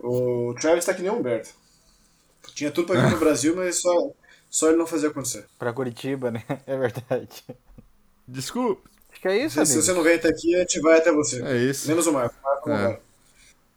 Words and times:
O 0.00 0.54
Travis 0.60 0.84
tá 0.84 0.94
que 0.94 1.02
nem 1.02 1.10
o 1.10 1.14
Humberto. 1.16 1.50
Tinha 2.54 2.70
tudo 2.70 2.86
pra 2.86 3.00
vir 3.00 3.10
no 3.12 3.18
Brasil, 3.20 3.54
mas 3.56 3.80
só, 3.80 4.10
só 4.48 4.68
ele 4.68 4.76
não 4.76 4.86
fazia 4.86 5.08
acontecer. 5.08 5.46
Pra 5.58 5.72
Curitiba, 5.72 6.30
né? 6.30 6.42
É 6.66 6.76
verdade. 6.76 7.44
Desculpa. 8.26 8.88
Acho 9.10 9.20
que 9.22 9.28
é 9.28 9.36
isso, 9.38 9.54
Se 9.54 9.60
amigo. 9.72 9.82
você 9.82 9.92
não 9.92 10.02
veio 10.02 10.16
até 10.16 10.28
aqui, 10.28 10.54
a 10.54 10.60
gente 10.60 10.80
vai 10.80 10.98
até 10.98 11.10
você. 11.12 11.42
É 11.42 11.56
isso. 11.56 11.88
Menos 11.88 12.06
o 12.06 12.12
Marco. 12.12 12.34
Marco 12.42 12.68
não 12.68 12.76
É. 12.76 13.00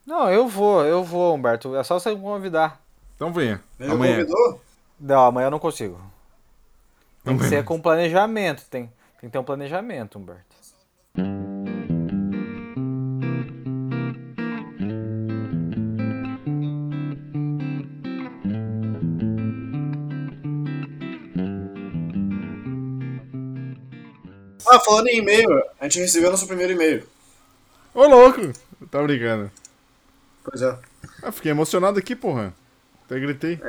Não, 0.05 0.29
eu 0.31 0.47
vou, 0.47 0.83
eu 0.85 1.03
vou, 1.03 1.33
Humberto. 1.35 1.75
É 1.75 1.83
só 1.83 1.99
você 1.99 2.13
me 2.13 2.21
convidar. 2.21 2.81
Então 3.15 3.31
venha. 3.31 3.61
Ele 3.79 3.91
Amanhã. 3.91 4.13
convidou? 4.17 4.61
Não, 4.99 5.25
amanhã 5.25 5.47
eu 5.47 5.51
não 5.51 5.59
consigo. 5.59 5.95
Tem 7.23 7.35
que 7.37 7.43
Amanhã. 7.43 7.49
ser 7.59 7.63
com 7.65 7.79
planejamento. 7.81 8.65
Tem, 8.69 8.85
tem 9.19 9.29
que 9.29 9.33
ter 9.33 9.39
um 9.39 9.43
planejamento, 9.43 10.17
Humberto. 10.19 10.55
Ah, 24.71 24.79
falando 24.79 25.07
em 25.07 25.17
e-mail, 25.17 25.49
a 25.79 25.83
gente 25.85 25.99
recebeu 25.99 26.31
nosso 26.31 26.47
primeiro 26.47 26.71
e-mail. 26.73 27.05
Ô, 27.93 28.05
louco! 28.07 28.39
Tá 28.89 29.01
brincando. 29.03 29.51
Pois 30.43 30.61
é. 30.61 30.77
Ah, 31.21 31.31
fiquei 31.31 31.51
emocionado 31.51 31.99
aqui, 31.99 32.15
porra. 32.15 32.53
Até 33.05 33.19
gritei. 33.19 33.59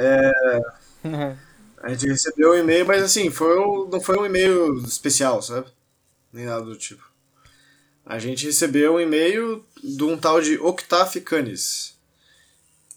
A 1.82 1.88
gente 1.90 2.06
recebeu 2.08 2.52
um 2.52 2.56
e-mail, 2.58 2.86
mas 2.86 3.02
assim, 3.02 3.30
foi 3.30 3.58
um- 3.58 3.88
não 3.88 4.00
foi 4.00 4.16
um 4.16 4.24
e-mail 4.26 4.78
especial, 4.84 5.42
sabe? 5.42 5.66
Nem 6.32 6.46
nada 6.46 6.64
do 6.64 6.76
tipo. 6.76 7.02
A 8.06 8.18
gente 8.18 8.46
recebeu 8.46 8.94
um 8.94 9.00
e-mail 9.00 9.64
de 9.82 10.04
um 10.04 10.16
tal 10.16 10.40
de 10.40 10.56
Octaf 10.58 11.20
Canis. 11.20 11.96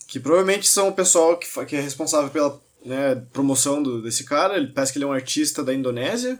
Que 0.07 0.19
provavelmente 0.19 0.67
são 0.67 0.89
o 0.89 0.93
pessoal 0.93 1.37
que, 1.37 1.47
que 1.65 1.75
é 1.75 1.81
responsável 1.81 2.29
pela 2.29 2.61
né, 2.85 3.15
promoção 3.34 3.81
do- 3.81 4.01
desse 4.01 4.23
cara. 4.23 4.57
Ele 4.57 4.67
parece 4.67 4.93
que 4.93 4.99
ele 4.99 5.05
é 5.05 5.07
um 5.07 5.13
artista 5.13 5.63
da 5.63 5.73
Indonésia. 5.73 6.40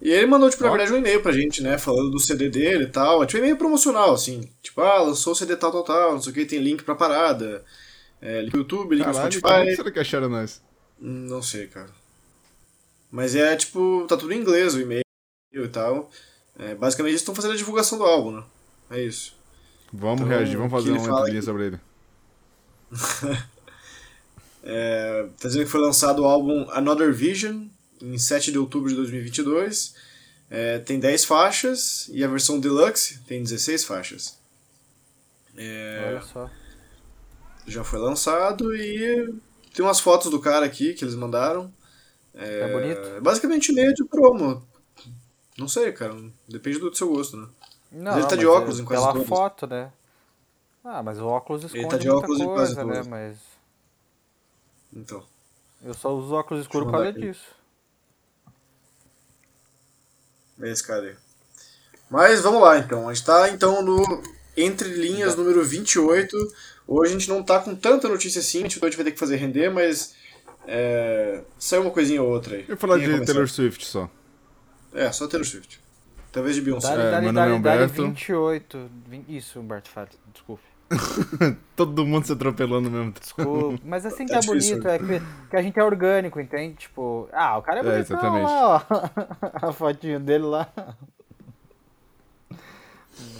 E 0.00 0.10
ele 0.10 0.26
mandou, 0.26 0.48
tipo, 0.48 0.62
na 0.64 0.70
verdade, 0.70 0.92
um 0.92 0.96
e-mail 0.96 1.20
pra 1.22 1.30
gente, 1.32 1.62
né? 1.62 1.76
Falando 1.76 2.10
do 2.10 2.18
CD 2.18 2.48
dele 2.48 2.84
e 2.84 2.88
tal. 2.88 3.22
É 3.22 3.26
tipo 3.26 3.38
um 3.38 3.42
e-mail 3.42 3.56
promocional, 3.58 4.14
assim. 4.14 4.48
Tipo, 4.62 4.80
ah, 4.80 5.02
lançou 5.02 5.32
o 5.34 5.36
CD 5.36 5.56
tal, 5.56 5.70
tal, 5.70 5.84
tal, 5.84 6.12
não 6.14 6.22
sei 6.22 6.32
o 6.32 6.34
que, 6.34 6.46
tem 6.46 6.58
link 6.58 6.82
pra 6.84 6.94
parada. 6.94 7.62
É, 8.22 8.40
link 8.42 8.52
no 8.54 8.60
YouTube, 8.60 8.94
link 8.96 9.06
no 9.06 9.12
Caralho, 9.12 9.32
Spotify. 9.32 9.54
como 9.54 9.64
que 9.66 9.76
será 9.76 9.90
que 9.90 9.98
acharam 10.00 10.28
nós? 10.30 10.62
Hum, 11.00 11.26
Não 11.28 11.42
sei, 11.42 11.66
cara. 11.66 11.90
Mas 13.10 13.34
é 13.34 13.54
tipo, 13.56 14.06
tá 14.08 14.16
tudo 14.16 14.32
em 14.32 14.38
inglês 14.40 14.74
o 14.74 14.80
e-mail 14.80 15.02
e 15.52 15.68
tal. 15.68 16.10
É, 16.58 16.74
basicamente 16.74 17.12
eles 17.12 17.20
estão 17.22 17.34
fazendo 17.34 17.52
a 17.54 17.56
divulgação 17.56 17.98
do 17.98 18.04
álbum, 18.04 18.30
né? 18.32 18.44
É 18.90 19.02
isso. 19.02 19.34
Vamos 19.92 20.20
Então, 20.20 20.28
reagir, 20.28 20.56
vamos 20.56 20.70
fazer 20.72 20.92
uma 20.92 21.00
fala 21.00 21.20
entrelinha 21.20 21.42
sobre 21.42 21.66
ele. 21.66 21.80
É, 24.62 25.26
tá 25.40 25.48
dizendo 25.48 25.64
que 25.64 25.70
foi 25.70 25.80
lançado 25.80 26.20
o 26.22 26.26
álbum 26.26 26.66
Another 26.70 27.12
Vision 27.14 27.64
em 28.00 28.18
7 28.18 28.52
de 28.52 28.58
outubro 28.58 28.88
de 28.88 28.96
2022. 28.96 29.94
É, 30.50 30.78
tem 30.80 30.98
10 30.98 31.24
faixas 31.24 32.08
e 32.12 32.24
a 32.24 32.28
versão 32.28 32.58
deluxe 32.58 33.20
tem 33.20 33.42
16 33.42 33.84
faixas. 33.84 34.38
É, 35.56 36.04
Olha 36.08 36.22
só. 36.22 36.50
já 37.66 37.84
foi 37.84 37.98
lançado 37.98 38.74
e 38.74 39.32
tem 39.74 39.84
umas 39.84 40.00
fotos 40.00 40.30
do 40.30 40.40
cara 40.40 40.66
aqui 40.66 40.94
que 40.94 41.04
eles 41.04 41.14
mandaram. 41.14 41.72
É, 42.34 42.72
bonito. 42.72 43.00
É 43.16 43.20
basicamente 43.20 43.72
meio 43.72 43.92
de 43.94 44.04
promo. 44.04 44.66
Não 45.58 45.68
sei, 45.68 45.92
cara. 45.92 46.16
Depende 46.48 46.78
do 46.78 46.94
seu 46.94 47.08
gosto, 47.08 47.36
né? 47.36 47.48
Não, 47.92 48.18
ele 48.18 48.26
tá 48.26 48.36
de 48.36 48.46
mas 48.46 48.54
óculos 48.56 48.78
é 48.78 48.82
em 48.82 48.84
quase 48.84 49.02
Pela 49.02 49.12
todas. 49.12 49.28
foto, 49.28 49.66
né? 49.66 49.92
Ah, 50.82 51.02
mas 51.02 51.18
o 51.18 51.26
óculos 51.26 51.64
esconde 51.64 51.88
tá 51.88 51.96
de 51.98 52.08
óculos 52.08 52.40
em 52.40 52.46
quase 52.46 52.74
coisa, 52.74 52.84
né? 52.84 52.92
todas. 52.94 53.06
Mas 53.08 53.38
Então. 54.92 55.22
eu 55.82 55.92
só 55.92 56.14
uso 56.14 56.34
óculos 56.34 56.62
escuros 56.62 56.86
por 56.86 56.92
causa 56.92 57.12
disso. 57.12 57.44
É 58.46 58.50
esse 60.68 60.82
cara 60.86 61.02
aí. 61.06 61.14
Mas 62.10 62.40
vamos 62.40 62.60
lá 62.60 62.78
então. 62.78 63.08
A 63.08 63.14
gente 63.14 63.24
tá 63.26 63.48
então 63.50 63.82
no 63.82 64.22
Entre 64.56 64.88
Linhas 64.88 65.36
número 65.36 65.64
28. 65.64 66.36
Hoje 66.86 67.10
a 67.14 67.18
gente 67.18 67.28
não 67.28 67.42
tá 67.42 67.60
com 67.60 67.74
tanta 67.74 68.08
notícia 68.08 68.40
assim, 68.40 68.58
a 68.58 68.62
gente 68.62 68.78
vai 68.80 68.90
ter 68.90 69.12
que 69.12 69.18
fazer 69.18 69.36
render, 69.36 69.70
mas. 69.70 70.14
É... 70.66 71.42
Saiu 71.58 71.82
uma 71.82 71.90
coisinha 71.90 72.22
ou 72.22 72.28
outra 72.30 72.56
aí. 72.56 72.62
Eu 72.68 72.74
ia 72.74 72.76
falar 72.76 72.98
de 72.98 73.04
começar? 73.06 73.24
Taylor 73.26 73.48
Swift 73.48 73.86
só. 73.86 74.10
É, 74.92 75.10
só 75.12 75.26
Taylor 75.26 75.46
Swift. 75.46 75.80
Talvez 76.32 76.54
de 76.54 76.62
Beyoncé. 76.62 76.88
Dali, 76.88 77.02
É, 77.02 77.10
dali, 77.10 77.24
meu 77.24 77.32
nome 77.32 77.50
é 77.50 77.54
Humberto. 77.54 78.02
28. 78.06 78.90
Vin- 79.08 79.24
Isso, 79.28 79.58
Humberto, 79.58 79.88
fala. 79.90 80.08
Desculpe. 80.32 80.62
Todo 81.76 82.04
mundo 82.04 82.26
se 82.26 82.32
atropelando 82.32 82.90
mesmo. 82.90 83.12
Desculpa. 83.12 83.80
Mas 83.84 84.04
assim 84.04 84.26
que 84.26 84.32
Tá 84.32 84.38
é 84.38 84.40
difícil, 84.40 84.82
bonito, 84.82 84.88
é 84.88 84.98
que, 84.98 85.24
que 85.50 85.56
a 85.56 85.62
gente 85.62 85.78
é 85.78 85.84
orgânico, 85.84 86.40
entende? 86.40 86.74
Tipo, 86.74 87.28
ah, 87.32 87.58
o 87.58 87.62
cara 87.62 87.78
é 87.78 87.80
É, 87.80 87.82
bonitão 87.84 88.00
exatamente. 88.18 88.44
lá, 88.44 88.86
ó. 88.90 89.68
A 89.68 89.72
fotinho 89.72 90.18
dele 90.20 90.44
lá. 90.44 90.68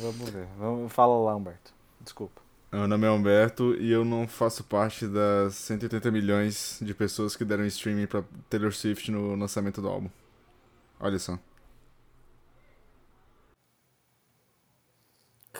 Vamos 0.00 0.30
ver. 0.30 0.46
Vamos, 0.58 0.92
fala 0.92 1.16
lá, 1.18 1.34
Humberto. 1.36 1.72
Desculpa. 2.00 2.40
Meu 2.72 2.86
nome 2.86 3.04
é 3.06 3.10
Humberto 3.10 3.74
e 3.74 3.90
eu 3.90 4.04
não 4.04 4.28
faço 4.28 4.62
parte 4.62 5.06
das 5.08 5.54
180 5.56 6.08
milhões 6.12 6.78
de 6.80 6.94
pessoas 6.94 7.34
que 7.34 7.44
deram 7.44 7.64
streaming 7.66 8.06
pra 8.06 8.22
Taylor 8.48 8.72
Swift 8.72 9.10
no 9.10 9.34
lançamento 9.34 9.82
do 9.82 9.88
álbum. 9.88 10.08
Olha 11.00 11.18
só. 11.18 11.36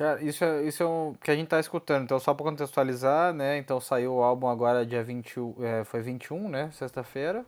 Cara, 0.01 0.25
isso 0.25 0.43
é, 0.43 0.63
isso 0.63 0.83
é 0.83 0.87
um 0.87 1.13
que 1.23 1.31
a 1.31 1.37
gente 1.37 1.49
tá 1.49 1.61
escutando. 1.61 2.05
Então, 2.05 2.19
só 2.19 2.33
pra 2.33 2.43
contextualizar, 2.47 3.35
né? 3.35 3.59
Então, 3.59 3.79
saiu 3.83 4.15
o 4.15 4.23
álbum 4.23 4.49
agora 4.49 4.87
dia 4.87 5.05
21, 5.05 5.55
é, 5.63 5.85
foi 5.85 6.01
21, 6.01 6.49
né? 6.49 6.71
Sexta-feira. 6.73 7.45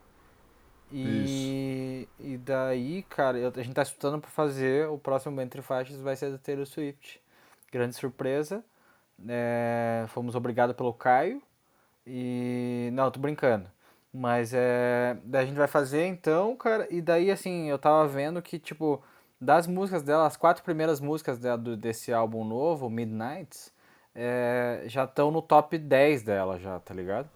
E, 0.91 2.07
e 2.19 2.37
daí, 2.37 3.03
cara, 3.09 3.39
eu- 3.39 3.51
a 3.55 3.63
gente 3.63 3.73
tá 3.73 3.81
escutando 3.81 4.21
pra 4.21 4.29
fazer 4.29 4.87
o 4.89 4.99
próximo 4.99 5.41
Entre 5.41 5.63
Faixas 5.63 5.99
vai 5.99 6.15
ser 6.15 6.29
do 6.31 6.37
Taylor 6.37 6.67
Swift. 6.67 7.19
Grande 7.71 7.95
surpresa. 7.95 8.63
É, 9.27 10.05
fomos 10.09 10.35
obrigados 10.35 10.75
pelo 10.75 10.93
Caio. 10.93 11.41
E. 12.05 12.89
Não, 12.93 13.09
tô 13.11 13.19
brincando. 13.19 13.69
Mas 14.13 14.53
é. 14.53 15.17
Daí 15.23 15.43
a 15.43 15.47
gente 15.47 15.57
vai 15.57 15.67
fazer 15.67 16.05
então, 16.07 16.55
cara. 16.55 16.87
E 16.91 17.01
daí, 17.01 17.31
assim, 17.31 17.69
eu 17.69 17.79
tava 17.79 18.07
vendo 18.07 18.41
que, 18.41 18.59
tipo, 18.59 19.03
das 19.43 19.67
músicas 19.67 20.01
dela, 20.03 20.25
as 20.25 20.37
quatro 20.37 20.63
primeiras 20.63 20.99
músicas 20.99 21.37
dela, 21.37 21.57
do- 21.57 21.77
desse 21.77 22.11
álbum 22.13 22.43
novo, 22.43 22.89
Midnights, 22.89 23.71
é, 24.15 24.83
já 24.87 25.03
estão 25.03 25.31
no 25.31 25.41
top 25.41 25.77
10 25.77 26.23
dela, 26.23 26.59
já, 26.59 26.79
tá 26.79 26.93
ligado? 26.93 27.29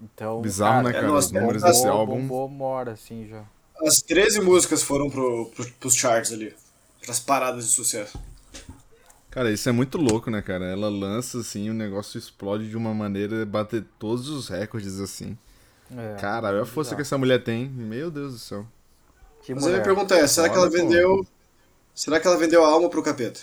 Então. 0.00 0.40
Bizarro, 0.40 0.82
né, 0.82 0.90
é, 0.90 0.92
cara? 0.92 1.06
nossa, 1.06 1.28
Os 1.28 1.34
é 1.34 1.40
números 1.40 1.62
bombou, 1.62 1.74
desse 1.74 1.88
álbum. 1.88 2.20
Bombou, 2.20 2.48
mora, 2.48 2.92
assim, 2.92 3.26
já. 3.28 3.44
As 3.86 4.00
13 4.02 4.40
músicas 4.40 4.82
foram 4.82 5.08
pro, 5.10 5.46
pro, 5.54 5.70
pros 5.72 5.94
charts 5.94 6.32
ali. 6.32 6.54
Pras 7.04 7.20
paradas 7.20 7.66
de 7.66 7.72
sucesso. 7.72 8.18
Cara, 9.30 9.50
isso 9.50 9.68
é 9.68 9.72
muito 9.72 9.98
louco, 9.98 10.30
né, 10.30 10.40
cara? 10.40 10.64
Ela 10.64 10.88
lança 10.88 11.40
assim, 11.40 11.68
o 11.68 11.74
negócio 11.74 12.18
explode 12.18 12.68
de 12.68 12.76
uma 12.76 12.94
maneira, 12.94 13.44
bater 13.44 13.84
todos 13.98 14.28
os 14.28 14.48
recordes 14.48 15.00
assim. 15.00 15.36
É, 15.96 16.16
Cara, 16.20 16.48
olha 16.48 16.62
a 16.62 16.66
força 16.66 16.94
que 16.94 17.02
essa 17.02 17.18
mulher 17.18 17.42
tem. 17.42 17.68
Meu 17.68 18.10
Deus 18.10 18.32
do 18.34 18.38
céu. 18.38 18.66
Que 19.44 19.54
Mas 19.54 19.62
a 19.64 19.66
minha 19.66 19.78
mulher. 19.80 19.84
pergunta 19.84 20.14
é, 20.16 20.26
será 20.26 20.48
que 20.48 20.56
ela 20.56 20.68
vendeu. 20.70 21.26
Será 21.94 22.18
que 22.18 22.26
ela 22.26 22.36
vendeu 22.36 22.64
a 22.64 22.68
alma 22.68 22.88
pro 22.88 23.02
capeta? 23.02 23.40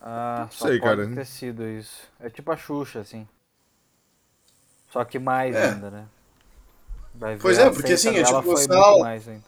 Ah, 0.00 0.48
só 0.50 0.68
sei, 0.68 0.78
pode 0.80 1.02
cara. 1.02 1.14
ter 1.14 1.26
sido 1.26 1.66
isso. 1.68 2.08
É 2.18 2.30
tipo 2.30 2.50
a 2.50 2.56
Xuxa, 2.56 3.00
assim. 3.00 3.28
Só 4.90 5.04
que 5.04 5.18
mais 5.18 5.54
É. 5.54 5.70
ainda, 5.70 5.90
né? 5.90 6.06
Vai 7.14 7.34
ver, 7.34 7.42
Pois 7.42 7.58
é, 7.58 7.68
porque, 7.70 7.92
assim, 7.92 8.16
é 8.16 8.22
tipo, 8.22 8.42
foi 8.42 8.56
se 8.56 8.68
muito 8.68 8.72
ela- 8.82 8.98
mais 9.04 9.28
ainda. 9.28 9.44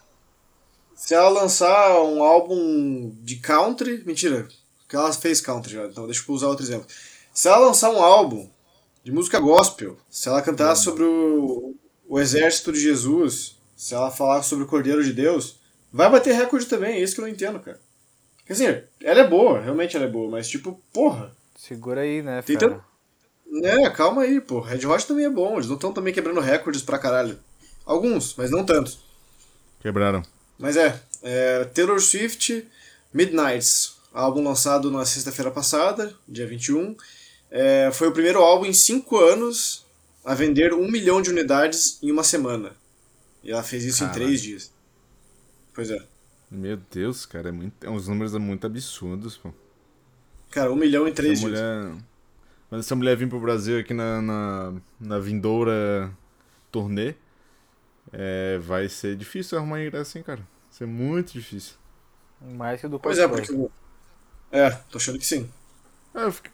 Se 0.94 1.14
ela 1.14 1.28
lançar 1.30 2.00
um 2.02 2.22
álbum 2.22 3.10
de 3.22 3.36
country. 3.36 4.02
Mentira, 4.04 4.46
porque 4.80 4.94
ela 4.94 5.12
fez 5.12 5.40
country 5.40 5.72
já, 5.74 5.86
então 5.86 6.06
deixa 6.06 6.22
eu 6.28 6.34
usar 6.34 6.48
outro 6.48 6.64
exemplo. 6.64 6.86
Se 7.32 7.48
ela 7.48 7.58
lançar 7.58 7.90
um 7.90 8.02
álbum 8.02 8.48
de 9.02 9.10
música 9.10 9.40
gospel, 9.40 9.96
se 10.10 10.28
ela 10.28 10.42
cantar 10.42 10.74
sobre 10.76 11.02
o, 11.02 11.74
o 12.06 12.20
exército 12.20 12.70
de 12.72 12.78
Jesus, 12.80 13.56
se 13.82 13.94
ela 13.94 14.10
falar 14.12 14.42
sobre 14.42 14.64
o 14.64 14.68
Cordeiro 14.68 15.02
de 15.02 15.12
Deus, 15.12 15.56
vai 15.92 16.08
bater 16.08 16.34
recorde 16.34 16.66
também, 16.66 16.94
é 16.94 17.00
isso 17.00 17.14
que 17.16 17.20
eu 17.20 17.24
não 17.26 17.32
entendo, 17.32 17.58
cara. 17.58 17.80
Porque 18.38 18.52
assim, 18.52 18.66
ela 19.02 19.20
é 19.20 19.26
boa, 19.28 19.60
realmente 19.60 19.96
ela 19.96 20.06
é 20.06 20.08
boa, 20.08 20.30
mas 20.30 20.48
tipo, 20.48 20.80
porra, 20.92 21.34
Segura 21.56 22.00
aí, 22.02 22.22
né, 22.22 22.42
Tem 22.42 22.56
fera? 22.58 22.70
tanto- 22.74 22.84
né, 23.60 23.90
calma 23.90 24.22
aí, 24.22 24.40
pô. 24.40 24.60
Red 24.60 24.86
Hot 24.86 25.06
também 25.06 25.24
é 25.26 25.30
bom, 25.30 25.54
eles 25.54 25.66
não 25.66 25.74
estão 25.74 25.92
também 25.92 26.14
quebrando 26.14 26.40
recordes 26.40 26.82
pra 26.82 26.98
caralho. 26.98 27.38
Alguns, 27.84 28.34
mas 28.36 28.50
não 28.50 28.64
tantos. 28.64 29.00
Quebraram. 29.80 30.22
Mas 30.58 30.76
é, 30.76 31.00
é 31.22 31.64
Taylor 31.64 32.00
Swift 32.00 32.66
Midnights, 33.12 33.96
álbum 34.14 34.42
lançado 34.44 34.90
na 34.90 35.04
sexta-feira 35.04 35.50
passada, 35.50 36.14
dia 36.28 36.46
21. 36.46 36.96
É, 37.50 37.90
foi 37.92 38.08
o 38.08 38.12
primeiro 38.12 38.40
álbum 38.40 38.64
em 38.66 38.72
5 38.72 39.18
anos 39.18 39.84
a 40.24 40.34
vender 40.34 40.72
um 40.72 40.88
milhão 40.90 41.20
de 41.20 41.30
unidades 41.30 41.98
em 42.02 42.10
uma 42.10 42.22
semana. 42.24 42.74
E 43.42 43.50
ela 43.50 43.62
fez 43.62 43.84
isso 43.84 44.00
Caralho. 44.04 44.22
em 44.22 44.26
3 44.26 44.42
dias. 44.42 44.72
Pois 45.74 45.90
é. 45.90 46.04
Meu 46.50 46.76
Deus, 46.90 47.24
cara, 47.26 47.48
é 47.48 47.52
muito, 47.52 47.84
é 47.84 47.90
uns 47.90 48.08
números 48.08 48.34
muito 48.34 48.66
absurdos, 48.66 49.36
pô. 49.36 49.52
Cara, 50.50 50.70
um 50.70 50.76
milhão 50.76 51.08
em 51.08 51.12
3 51.12 51.38
Essa 51.38 51.48
dias. 51.48 51.60
mulher. 51.60 52.02
Quando 52.68 52.80
essa 52.80 52.94
mulher 52.96 53.16
vir 53.16 53.28
pro 53.28 53.40
Brasil 53.40 53.78
aqui 53.78 53.92
na, 53.94 54.20
na, 54.22 54.74
na 55.00 55.18
vindoura 55.18 56.10
turnê, 56.70 57.14
é, 58.12 58.58
vai 58.58 58.88
ser 58.88 59.16
difícil 59.16 59.58
arrumar 59.58 59.82
ingresso, 59.82 60.16
hein, 60.18 60.24
cara? 60.24 60.40
Vai 60.40 60.46
ser 60.70 60.86
muito 60.86 61.32
difícil. 61.32 61.74
Mais 62.40 62.80
que 62.80 62.86
o 62.86 62.90
do 62.90 62.98
Pois 63.00 63.18
é, 63.18 63.26
porque. 63.28 63.52
É, 64.50 64.70
tô 64.70 64.98
achando 64.98 65.18
que 65.18 65.26
sim. 65.26 65.48
É, 66.14 66.24
eu 66.24 66.32
fiquei- 66.32 66.52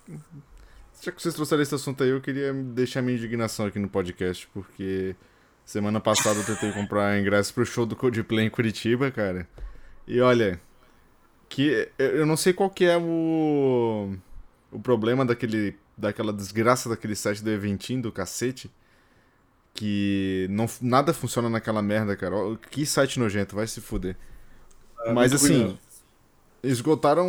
Já 1.03 1.11
que 1.13 1.21
vocês 1.23 1.35
trouxeram 1.35 1.63
esse 1.63 1.75
assunto 1.75 2.03
aí, 2.05 2.11
eu 2.11 2.21
queria 2.21 2.53
deixar 2.53 3.03
minha 3.03 3.17
indignação 3.17 3.67
aqui 3.67 3.79
no 3.79 3.89
podcast, 3.89 4.49
porque 4.53 5.15
semana 5.69 6.01
passada 6.01 6.41
eu 6.41 6.45
tentei 6.45 6.73
comprar 6.73 7.21
ingresso 7.21 7.53
pro 7.53 7.67
show 7.67 7.85
do 7.85 7.95
Coldplay 7.95 8.47
em 8.47 8.51
Curitiba, 8.51 9.11
cara. 9.11 9.47
E 10.07 10.19
olha, 10.19 10.59
que 11.47 11.89
eu 11.99 12.25
não 12.25 12.39
sei 12.39 12.55
qual 12.55 12.71
que 12.71 12.87
é 12.87 12.97
o 12.97 14.15
o 14.73 14.81
problema 14.81 15.25
daquele 15.25 15.77
daquela 15.97 16.33
desgraça 16.33 16.89
daquele 16.89 17.15
site 17.15 17.43
do 17.43 17.51
Eventim 17.51 18.01
do 18.01 18.11
cacete, 18.11 18.71
que 19.75 20.47
não 20.49 20.67
nada 20.81 21.13
funciona 21.13 21.51
naquela 21.51 21.83
merda, 21.83 22.17
cara. 22.17 22.35
Que 22.71 22.87
site 22.87 23.19
nojento, 23.19 23.55
vai 23.55 23.67
se 23.67 23.83
fuder. 23.83 24.17
É 25.05 25.13
Mas 25.13 25.35
assim, 25.35 25.79
esgotaram. 26.63 27.29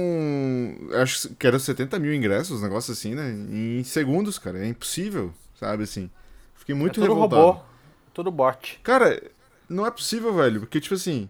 Acho 1.02 1.30
que 1.36 1.46
eram 1.46 1.60
70 1.60 2.00
mil 2.00 2.14
ingressos, 2.14 2.62
um 2.62 2.64
negócio 2.64 2.94
assim, 2.94 3.16
né? 3.16 3.32
Em 3.32 3.84
segundos, 3.84 4.40
cara. 4.40 4.60
É 4.60 4.68
impossível, 4.68 5.34
sabe 5.60 5.84
assim. 5.84 6.10
Fiquei 6.56 6.76
muito 6.76 7.02
é 7.02 7.04
revoltado. 7.04 7.42
robô, 7.42 7.69
tudo 8.14 8.32
bot. 8.32 8.80
Cara, 8.84 9.22
não 9.68 9.86
é 9.86 9.92
possível, 9.92 10.34
velho. 10.34 10.62
Porque, 10.62 10.80
tipo 10.80 10.96
assim, 10.96 11.30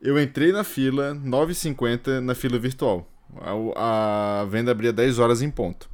eu 0.00 0.20
entrei 0.20 0.52
na 0.52 0.64
fila 0.64 1.14
9h50 1.14 2.20
na 2.20 2.34
fila 2.34 2.58
virtual. 2.58 3.08
A, 3.76 4.40
a 4.40 4.44
venda 4.44 4.70
abria 4.70 4.92
10 4.92 5.18
horas 5.18 5.42
em 5.42 5.50
ponto. 5.50 5.88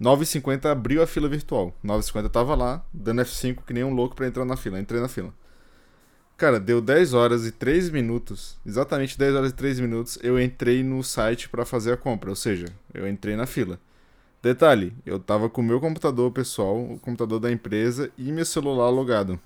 9h50 0.00 0.66
abriu 0.66 1.02
a 1.02 1.06
fila 1.06 1.28
virtual. 1.28 1.74
9h50 1.84 2.22
eu 2.22 2.30
tava 2.30 2.54
lá, 2.54 2.84
dando 2.92 3.20
F5 3.22 3.64
que 3.66 3.72
nem 3.72 3.84
um 3.84 3.92
louco 3.92 4.14
pra 4.14 4.26
entrar 4.26 4.44
na 4.44 4.56
fila. 4.56 4.78
Entrei 4.78 5.00
na 5.00 5.08
fila. 5.08 5.34
Cara, 6.36 6.60
deu 6.60 6.80
10 6.80 7.14
horas 7.14 7.44
e 7.46 7.50
3 7.50 7.90
minutos. 7.90 8.56
Exatamente 8.64 9.18
10 9.18 9.34
horas 9.34 9.50
e 9.50 9.54
3 9.54 9.80
minutos. 9.80 10.18
Eu 10.22 10.40
entrei 10.40 10.84
no 10.84 11.02
site 11.02 11.48
pra 11.48 11.64
fazer 11.64 11.92
a 11.92 11.96
compra. 11.96 12.30
Ou 12.30 12.36
seja, 12.36 12.66
eu 12.94 13.08
entrei 13.08 13.34
na 13.34 13.44
fila. 13.44 13.80
Detalhe, 14.40 14.94
eu 15.04 15.18
tava 15.18 15.50
com 15.50 15.60
o 15.60 15.64
meu 15.64 15.80
computador 15.80 16.30
pessoal, 16.30 16.80
o 16.80 17.00
computador 17.00 17.40
da 17.40 17.50
empresa 17.50 18.08
e 18.16 18.30
meu 18.30 18.44
celular 18.44 18.88
logado. 18.88 19.38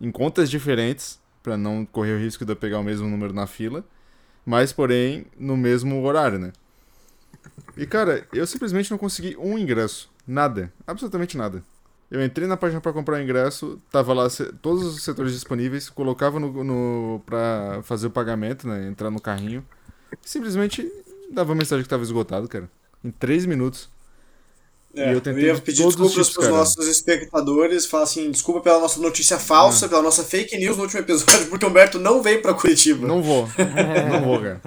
Em 0.00 0.10
contas 0.10 0.50
diferentes, 0.50 1.20
pra 1.42 1.56
não 1.56 1.84
correr 1.84 2.14
o 2.14 2.18
risco 2.18 2.44
de 2.44 2.52
eu 2.52 2.56
pegar 2.56 2.78
o 2.78 2.84
mesmo 2.84 3.08
número 3.08 3.32
na 3.32 3.46
fila, 3.46 3.84
mas 4.44 4.72
porém 4.72 5.26
no 5.38 5.56
mesmo 5.56 6.02
horário, 6.02 6.38
né? 6.38 6.52
E 7.76 7.86
cara, 7.86 8.26
eu 8.32 8.46
simplesmente 8.46 8.90
não 8.90 8.98
consegui 8.98 9.36
um 9.38 9.58
ingresso. 9.58 10.10
Nada. 10.26 10.72
Absolutamente 10.86 11.36
nada. 11.36 11.62
Eu 12.10 12.24
entrei 12.24 12.48
na 12.48 12.56
página 12.56 12.80
pra 12.80 12.92
comprar 12.92 13.18
o 13.18 13.22
ingresso, 13.22 13.78
tava 13.90 14.14
lá 14.14 14.26
todos 14.62 14.82
os 14.82 15.02
setores 15.02 15.32
disponíveis, 15.32 15.90
colocava 15.90 16.40
no, 16.40 16.64
no 16.64 17.22
pra 17.26 17.80
fazer 17.82 18.06
o 18.06 18.10
pagamento, 18.10 18.66
né? 18.66 18.86
Entrar 18.88 19.10
no 19.10 19.20
carrinho. 19.20 19.64
Simplesmente 20.22 20.90
dava 21.30 21.54
mensagem 21.54 21.82
que 21.82 21.88
tava 21.88 22.02
esgotado, 22.02 22.48
cara. 22.48 22.70
Em 23.04 23.10
3 23.10 23.44
minutos. 23.44 23.90
É, 24.98 25.08
eu 25.10 25.14
eu, 25.14 25.20
tentei 25.20 25.44
ia 25.44 25.54
de 25.54 25.60
pedir 25.62 25.82
todos 25.82 25.94
os 25.94 26.00
desculpas 26.00 26.12
tipos, 26.26 26.34
pros 26.34 26.46
cara. 26.46 26.58
nossos 26.58 26.86
espectadores, 26.88 27.86
falar 27.86 28.04
assim, 28.04 28.30
desculpa 28.30 28.60
pela 28.60 28.80
nossa 28.80 29.00
notícia 29.00 29.38
falsa, 29.38 29.86
Ah. 29.86 29.88
pela 29.88 30.02
nossa 30.02 30.24
fake 30.24 30.56
news 30.56 30.76
no 30.76 30.82
último 30.84 31.00
episódio, 31.00 31.46
porque 31.48 31.64
o 31.64 31.68
Humberto 31.68 31.98
não 31.98 32.22
veio 32.22 32.42
pra 32.42 32.54
Curitiba. 32.54 33.06
Não 33.06 33.22
vou. 33.22 33.48
não 34.10 34.22
vou, 34.24 34.40
cara. 34.40 34.60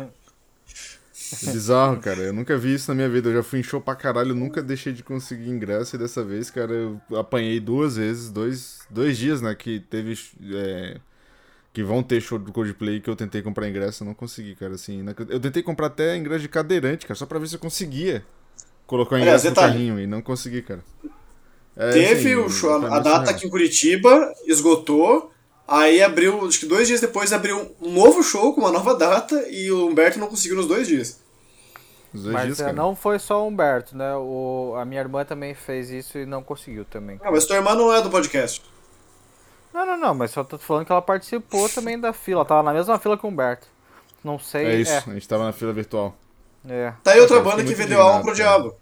É 1.44 1.52
bizarro, 1.52 1.98
cara. 2.00 2.20
Eu 2.22 2.34
nunca 2.34 2.58
vi 2.58 2.74
isso 2.74 2.92
na 2.92 2.96
minha 2.96 3.08
vida. 3.10 3.30
Eu 3.30 3.36
já 3.36 3.44
fui 3.44 3.60
em 3.60 3.64
show 3.64 3.80
pra 3.80 3.96
caralho, 3.96 4.32
eu 4.32 4.36
nunca 4.36 4.62
deixei 4.62 4.92
de 4.92 5.02
conseguir 5.02 5.50
ingresso. 5.50 5.96
E 5.96 6.00
dessa 6.00 6.24
vez, 6.24 6.50
cara, 6.52 6.74
eu 6.74 7.00
apanhei 7.18 7.60
duas 7.60 7.96
vezes, 7.96 8.30
dois, 8.30 8.80
dois 8.90 9.18
dias, 9.18 9.42
né? 9.42 9.56
Que 9.56 9.80
teve. 9.80 10.18
é, 10.54 10.98
que 11.74 11.84
vão 11.84 12.04
ter 12.04 12.20
show 12.20 12.38
do 12.38 12.52
Coldplay 12.52 13.00
que 13.00 13.10
eu 13.10 13.16
tentei 13.16 13.42
comprar 13.42 13.70
ingresso, 13.70 14.04
eu 14.04 14.08
não 14.08 14.14
consegui, 14.14 14.56
cara. 14.56 14.76
Assim, 14.76 15.06
eu 15.30 15.40
tentei 15.40 15.64
comprar 15.64 15.88
até 15.88 16.18
ingresso 16.18 16.42
de 16.42 16.50
cadeirante, 16.50 17.06
cara, 17.08 17.18
só 17.18 17.26
pra 17.26 17.40
ver 17.40 17.48
se 17.48 17.56
eu 17.56 17.60
conseguia 17.60 18.26
colocar 18.92 19.16
o 19.16 19.20
Aliás, 19.20 19.44
no 19.44 19.52
carrinho 19.52 20.00
e 20.00 20.06
não 20.08 20.22
consegui, 20.22 20.62
cara. 20.62 20.84
É, 21.76 21.92
Teve 21.92 22.14
assim, 22.14 22.36
o 22.36 22.50
show, 22.50 22.78
pra 22.78 22.90
a 22.90 23.00
mim, 23.00 23.02
data 23.02 23.32
surreal. 23.32 23.32
aqui 23.32 23.46
em 23.48 23.50
Curitiba, 23.50 24.34
esgotou, 24.46 25.32
aí 25.68 26.02
abriu, 26.04 26.46
acho 26.48 26.60
que 26.60 26.66
dois 26.66 26.88
dias 26.88 27.02
depois 27.02 27.34
abriu 27.34 27.76
um 27.82 27.92
novo 27.94 28.22
show 28.24 28.54
com 28.54 28.62
uma 28.62 28.72
nova 28.72 28.96
data 28.96 29.36
e 29.50 29.72
o 29.72 29.88
Humberto 29.88 30.20
não 30.20 30.28
conseguiu 30.28 30.58
nos 30.58 30.68
dois 30.68 30.88
dias. 30.88 31.22
Os 32.14 32.24
dois 32.24 32.34
Mas 32.34 32.46
dias, 32.48 32.60
é, 32.60 32.74
cara. 32.74 32.76
não 32.76 32.96
foi 32.96 33.20
só 33.20 33.44
o 33.44 33.48
Humberto, 33.48 33.96
né? 33.98 34.14
O, 34.16 34.76
a 34.78 34.86
minha 34.86 35.02
irmã 35.02 35.24
também 35.26 35.54
fez 35.56 35.90
isso 35.90 36.18
e 36.18 36.26
não 36.26 36.44
conseguiu 36.44 36.86
também. 36.86 37.20
Ah, 37.24 37.32
mas 37.32 37.46
tua 37.46 37.56
irmã 37.58 37.74
não 37.76 37.94
é 37.94 38.02
do 38.02 38.10
podcast. 38.10 38.62
Não, 39.74 39.86
não, 39.86 39.98
não, 39.98 40.14
mas 40.16 40.32
só 40.32 40.44
tô 40.44 40.58
falando 40.60 40.86
que 40.86 40.92
ela 40.92 41.02
participou 41.02 41.70
também 41.70 42.00
da 42.00 42.14
fila. 42.14 42.40
Ela 42.42 42.46
tava 42.46 42.64
na 42.64 42.74
mesma 42.74 43.00
fila 43.00 43.18
que 43.18 43.26
o 43.26 43.30
Humberto. 43.30 43.68
Não 44.24 44.38
sei. 44.40 44.66
É 44.66 44.76
isso, 44.82 44.92
É, 44.92 44.98
a 45.08 45.14
gente 45.14 45.28
tava 45.28 45.46
na 45.46 45.54
fila 45.54 45.74
virtual. 45.74 46.16
é. 46.68 46.94
Tá 47.04 47.12
aí 47.12 47.20
outra 47.22 47.40
banda 47.42 47.64
que 47.64 47.74
vendeu 47.76 48.02
alma 48.02 48.22
pro 48.22 48.34
cara. 48.34 48.36
diabo. 48.36 48.81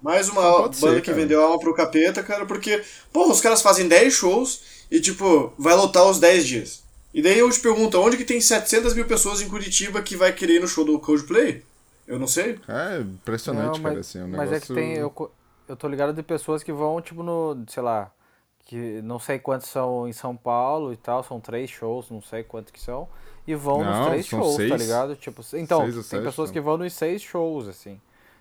Mais 0.00 0.28
uma 0.28 0.62
banda 0.62 0.72
ser, 0.72 1.00
que 1.00 1.06
cara. 1.10 1.16
vendeu 1.18 1.42
alma 1.42 1.58
pro 1.58 1.74
capeta, 1.74 2.22
cara, 2.22 2.46
porque, 2.46 2.82
porra, 3.12 3.32
os 3.32 3.40
caras 3.40 3.60
fazem 3.62 3.88
10 3.88 4.12
shows 4.12 4.60
e, 4.90 5.00
tipo, 5.00 5.52
vai 5.58 5.74
lotar 5.74 6.08
os 6.08 6.20
10 6.20 6.46
dias. 6.46 6.82
E 7.12 7.20
daí 7.22 7.38
eu 7.38 7.50
te 7.50 7.58
pergunto, 7.60 8.00
onde 8.00 8.16
que 8.16 8.24
tem 8.24 8.40
700 8.40 8.94
mil 8.94 9.06
pessoas 9.06 9.40
em 9.40 9.48
Curitiba 9.48 10.00
que 10.02 10.14
vai 10.16 10.32
querer 10.32 10.54
ir 10.56 10.60
no 10.60 10.68
show 10.68 10.84
do 10.84 10.98
Coldplay? 11.00 11.64
Eu 12.06 12.18
não 12.18 12.26
sei. 12.26 12.58
É 12.68 13.00
impressionante, 13.00 13.76
Não, 13.78 13.82
cara, 13.82 13.96
mas, 13.96 14.06
assim, 14.06 14.18
é 14.20 14.24
um 14.24 14.28
mas 14.28 14.52
é 14.52 14.60
que 14.60 14.72
tem. 14.72 14.94
Eu, 14.94 15.30
eu 15.68 15.76
tô 15.76 15.88
ligado 15.88 16.12
de 16.12 16.22
pessoas 16.22 16.62
que 16.62 16.72
vão, 16.72 17.00
tipo, 17.00 17.22
no. 17.22 17.64
Sei 17.68 17.82
lá. 17.82 18.10
Que 18.64 19.00
não 19.02 19.18
sei 19.18 19.38
quantos 19.38 19.68
são 19.68 20.06
em 20.06 20.12
São 20.12 20.36
Paulo 20.36 20.92
e 20.92 20.96
tal. 20.96 21.24
São 21.24 21.40
três 21.40 21.70
shows, 21.70 22.10
não 22.10 22.22
sei 22.22 22.42
quantos 22.42 22.70
que 22.70 22.80
são. 22.80 23.08
E 23.46 23.54
vão 23.54 23.82
Não, 23.82 23.98
nos 23.98 24.08
três 24.08 24.26
shows, 24.26 24.56
tá 24.56 24.56
seis. 24.56 24.82
ligado? 24.82 25.16
Tipo, 25.16 25.42
então, 25.54 25.82
tem 25.82 26.02
sete, 26.02 26.22
pessoas 26.22 26.50
então. 26.50 26.52
que 26.52 26.60
vão 26.60 26.76
nos 26.76 26.92
seis 26.92 27.22
shows, 27.22 27.66
assim. 27.66 27.98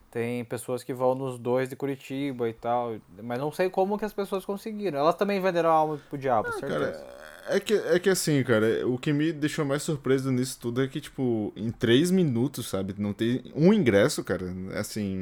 Tem 0.09 0.43
pessoas 0.45 0.83
que 0.83 0.93
vão 0.93 1.13
nos 1.13 1.37
dois 1.37 1.67
de 1.69 1.75
Curitiba 1.75 2.47
e 2.49 2.53
tal. 2.53 2.95
Mas 3.21 3.39
não 3.39 3.51
sei 3.51 3.69
como 3.69 3.97
que 3.97 4.05
as 4.05 4.13
pessoas 4.13 4.45
conseguiram. 4.45 4.97
Elas 4.99 5.15
também 5.15 5.39
venderam 5.41 5.69
a 5.69 5.73
alma 5.73 5.99
pro 6.09 6.17
diabo, 6.17 6.51
certeza. 6.53 6.79
Cara, 6.79 7.17
é 7.49 7.59
que, 7.59 7.73
é 7.73 7.99
que 7.99 8.09
assim, 8.09 8.41
cara, 8.43 8.87
o 8.87 8.97
que 8.97 9.11
me 9.13 9.31
deixou 9.33 9.65
mais 9.65 9.83
surpreso 9.83 10.31
nisso 10.31 10.57
tudo 10.61 10.81
é 10.81 10.87
que, 10.87 10.99
tipo, 11.01 11.51
em 11.55 11.71
três 11.71 12.09
minutos, 12.09 12.67
sabe? 12.69 12.95
Não 12.97 13.13
tem 13.13 13.43
um 13.55 13.73
ingresso, 13.73 14.23
cara. 14.23 14.45
Assim, 14.75 15.17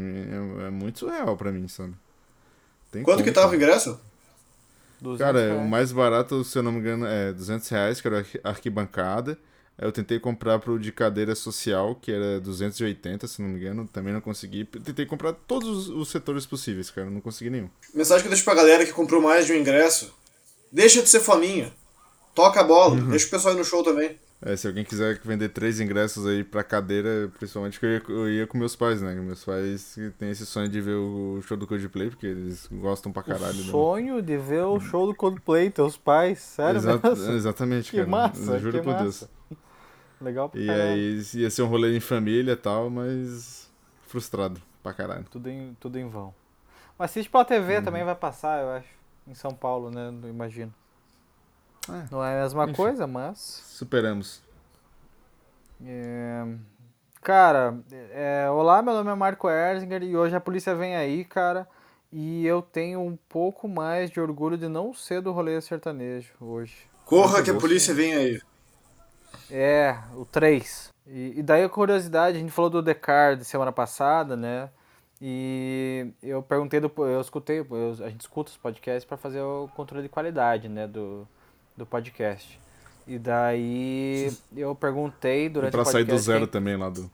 é, 0.64 0.68
é 0.68 0.70
muito 0.70 1.00
surreal 1.00 1.36
pra 1.36 1.52
mim, 1.52 1.68
sabe? 1.68 1.94
Tem 2.92 3.04
Quanto 3.04 3.18
como, 3.18 3.26
que 3.26 3.32
tava 3.32 3.52
o 3.52 3.56
ingresso? 3.56 4.00
200 5.02 5.20
Cara, 5.20 5.40
o 5.40 5.56
reais. 5.58 5.70
mais 5.70 5.92
barato, 5.92 6.44
se 6.44 6.58
eu 6.58 6.64
não 6.64 6.72
me 6.72 6.80
engano, 6.80 7.06
é 7.06 7.34
200 7.34 7.68
reais, 7.70 8.00
que 8.00 8.08
era 8.08 8.20
arqui- 8.20 8.40
arquibancada. 8.44 9.38
Eu 9.78 9.92
tentei 9.92 10.20
comprar 10.20 10.58
pro 10.60 10.80
de 10.80 10.92
cadeira 10.92 11.36
social, 11.36 11.96
que 11.96 12.10
era 12.12 12.40
280, 12.40 13.28
se 13.28 13.42
não 13.42 13.50
me 13.50 13.60
engano, 13.60 13.86
também 13.92 14.14
não 14.14 14.22
consegui. 14.22 14.64
Tentei 14.64 15.06
comprar 15.06 15.34
todos 15.34 15.90
os- 15.90 16.10
setores 16.10 16.46
possíveis, 16.46 16.90
cara, 16.90 17.10
não 17.10 17.20
consegui 17.20 17.50
nenhum. 17.50 17.70
Mensagem 17.94 18.22
que 18.22 18.28
eu 18.28 18.32
deixo 18.32 18.46
pra 18.46 18.56
galera 18.56 18.86
que 18.86 18.94
comprou 18.94 19.22
mais 19.22 19.46
de 19.46 19.52
um 19.52 19.56
ingresso. 19.58 20.14
Deixa 20.72 21.02
de 21.02 21.10
ser 21.10 21.20
fominha. 21.20 21.74
Toca 22.34 22.62
a 22.62 22.64
bola. 22.64 22.96
Uhum. 22.96 23.10
Deixa 23.10 23.28
o 23.28 23.30
pessoal 23.30 23.54
ir 23.54 23.58
no 23.58 23.66
show 23.66 23.84
também. 23.84 24.18
É, 24.42 24.56
se 24.56 24.68
alguém 24.68 24.84
quiser 24.84 25.20
vender 25.24 25.50
três 25.50 25.80
ingressos 25.80 26.26
aí 26.28 26.44
pra 26.44 26.64
cadeira, 26.64 27.32
principalmente 27.40 27.80
que 27.80 27.86
eu 27.86 27.90
ia, 27.92 28.02
eu 28.10 28.30
ia 28.30 28.48
com 28.48 28.58
meus 28.58 28.76
pais, 28.76 29.02
né? 29.02 29.14
Meus 29.16 29.44
pais 29.44 29.98
têm 30.20 30.30
esse 30.30 30.46
sonho 30.46 30.70
de 30.70 30.80
ver 30.82 30.96
o 30.96 31.42
show 31.42 31.58
do 31.58 31.66
Coldplay, 31.66 32.10
porque 32.10 32.28
eles 32.28 32.68
gostam 32.72 33.12
pra 33.12 33.24
caralho. 33.24 33.60
O 33.60 33.64
do- 33.64 33.72
sonho 33.72 34.22
de 34.22 34.38
ver 34.38 34.64
o 34.66 34.80
show 34.80 35.08
do 35.08 35.16
Coldplay, 35.16 35.70
teus 35.70 35.98
pais, 35.98 36.40
sério 36.40 36.78
Exa- 36.78 37.00
mesmo? 37.04 37.32
Exatamente, 37.34 37.92
Que 37.92 37.98
cara. 37.98 38.10
massa, 38.10 38.60
Juro 38.60 38.78
que 38.78 38.84
por 38.84 38.94
massa. 38.94 39.04
Deus. 39.04 39.30
Legal 40.22 40.50
pra 40.50 40.60
E 40.60 40.66
caralho. 40.66 40.86
aí 40.94 41.22
ia 41.36 41.50
ser 41.50 41.62
um 41.64 41.68
rolê 41.68 41.96
em 41.96 42.00
família 42.00 42.54
e 42.54 42.56
tal, 42.56 42.90
mas 42.90 43.70
frustrado 44.08 44.62
pra 44.82 44.94
caralho. 44.94 45.26
Tudo 45.30 45.50
em, 45.50 45.76
tudo 45.80 45.98
em 46.00 46.08
vão. 46.08 46.34
Mas 46.98 47.12
assiste 47.12 47.30
pela 47.30 47.46
TV 47.46 47.78
Uhum. 47.78 47.84
também 47.84 48.04
vai 48.04 48.16
passar, 48.16 48.62
eu 48.62 48.70
acho. 48.72 48.88
Em 49.28 49.34
São 49.34 49.52
Paulo, 49.54 49.90
né? 49.92 50.14
Eu 50.24 50.30
imagino. 50.30 50.74
É, 51.90 52.08
Não 52.12 52.24
é 52.24 52.40
a 52.40 52.44
mesma 52.44 52.64
Enfim. 52.66 52.74
coisa, 52.74 53.06
mas. 53.08 53.38
superamos. 53.66 54.42
é, 55.84 56.46
Cara, 57.22 57.80
é, 58.12 58.48
olá, 58.52 58.82
meu 58.84 58.94
nome 58.94 59.10
é 59.12 59.16
Marco 59.16 59.50
Erzinger 59.50 60.04
e 60.04 60.16
hoje 60.16 60.36
a 60.36 60.40
polícia 60.42 60.76
vem 60.76 60.96
aí, 60.96 61.26
cara. 61.26 61.68
E 62.12 62.46
eu 62.46 62.62
tenho 62.62 63.02
um 63.02 63.18
pouco 63.30 63.68
mais 63.68 64.12
de 64.12 64.20
orgulho 64.22 64.58
de 64.58 64.68
não 64.68 64.94
ser 64.94 65.22
do 65.22 65.32
rolê 65.32 65.60
sertanejo 65.60 66.34
hoje. 66.40 66.88
Corra 67.06 67.42
que 67.44 67.50
a 67.52 67.58
polícia 67.58 67.94
vem 67.94 68.14
aí. 68.16 68.42
É, 69.50 69.98
o 70.16 70.26
3. 70.26 70.90
E, 71.08 71.34
e 71.38 71.44
daí 71.44 71.64
a 71.64 71.70
curiosidade, 71.70 72.38
a 72.38 72.40
gente 72.40 72.52
falou 72.52 72.70
do 72.70 72.82
Descartes 72.82 73.48
semana 73.48 73.72
passada, 73.72 74.36
né? 74.36 74.70
E 75.22 76.08
eu 76.22 76.42
perguntei, 76.44 76.80
do, 76.80 76.92
eu 76.98 77.22
escutei, 77.22 77.60
eu- 77.60 77.96
a 78.04 78.10
gente 78.10 78.22
escuta 78.22 78.52
os 78.52 78.58
podcasts 78.58 79.06
para 79.06 79.16
fazer 79.18 79.42
o 79.42 79.70
controle 79.76 80.04
de 80.04 80.10
qualidade, 80.10 80.68
né, 80.68 80.88
do, 80.88 81.28
do 81.78 81.86
podcast. 81.86 82.60
E 83.08 83.18
daí 83.20 84.32
eu 84.56 84.74
perguntei 84.76 85.46
E 85.46 85.50
durante 85.50 85.72
pra 85.72 85.82
o 85.82 85.86
sair 85.86 86.06
podcast... 86.06 86.22
do 86.22 86.26
zero 86.26 86.40
quem- 86.42 86.48
também 86.52 86.76
lá 86.76 86.90
do. 86.90 87.10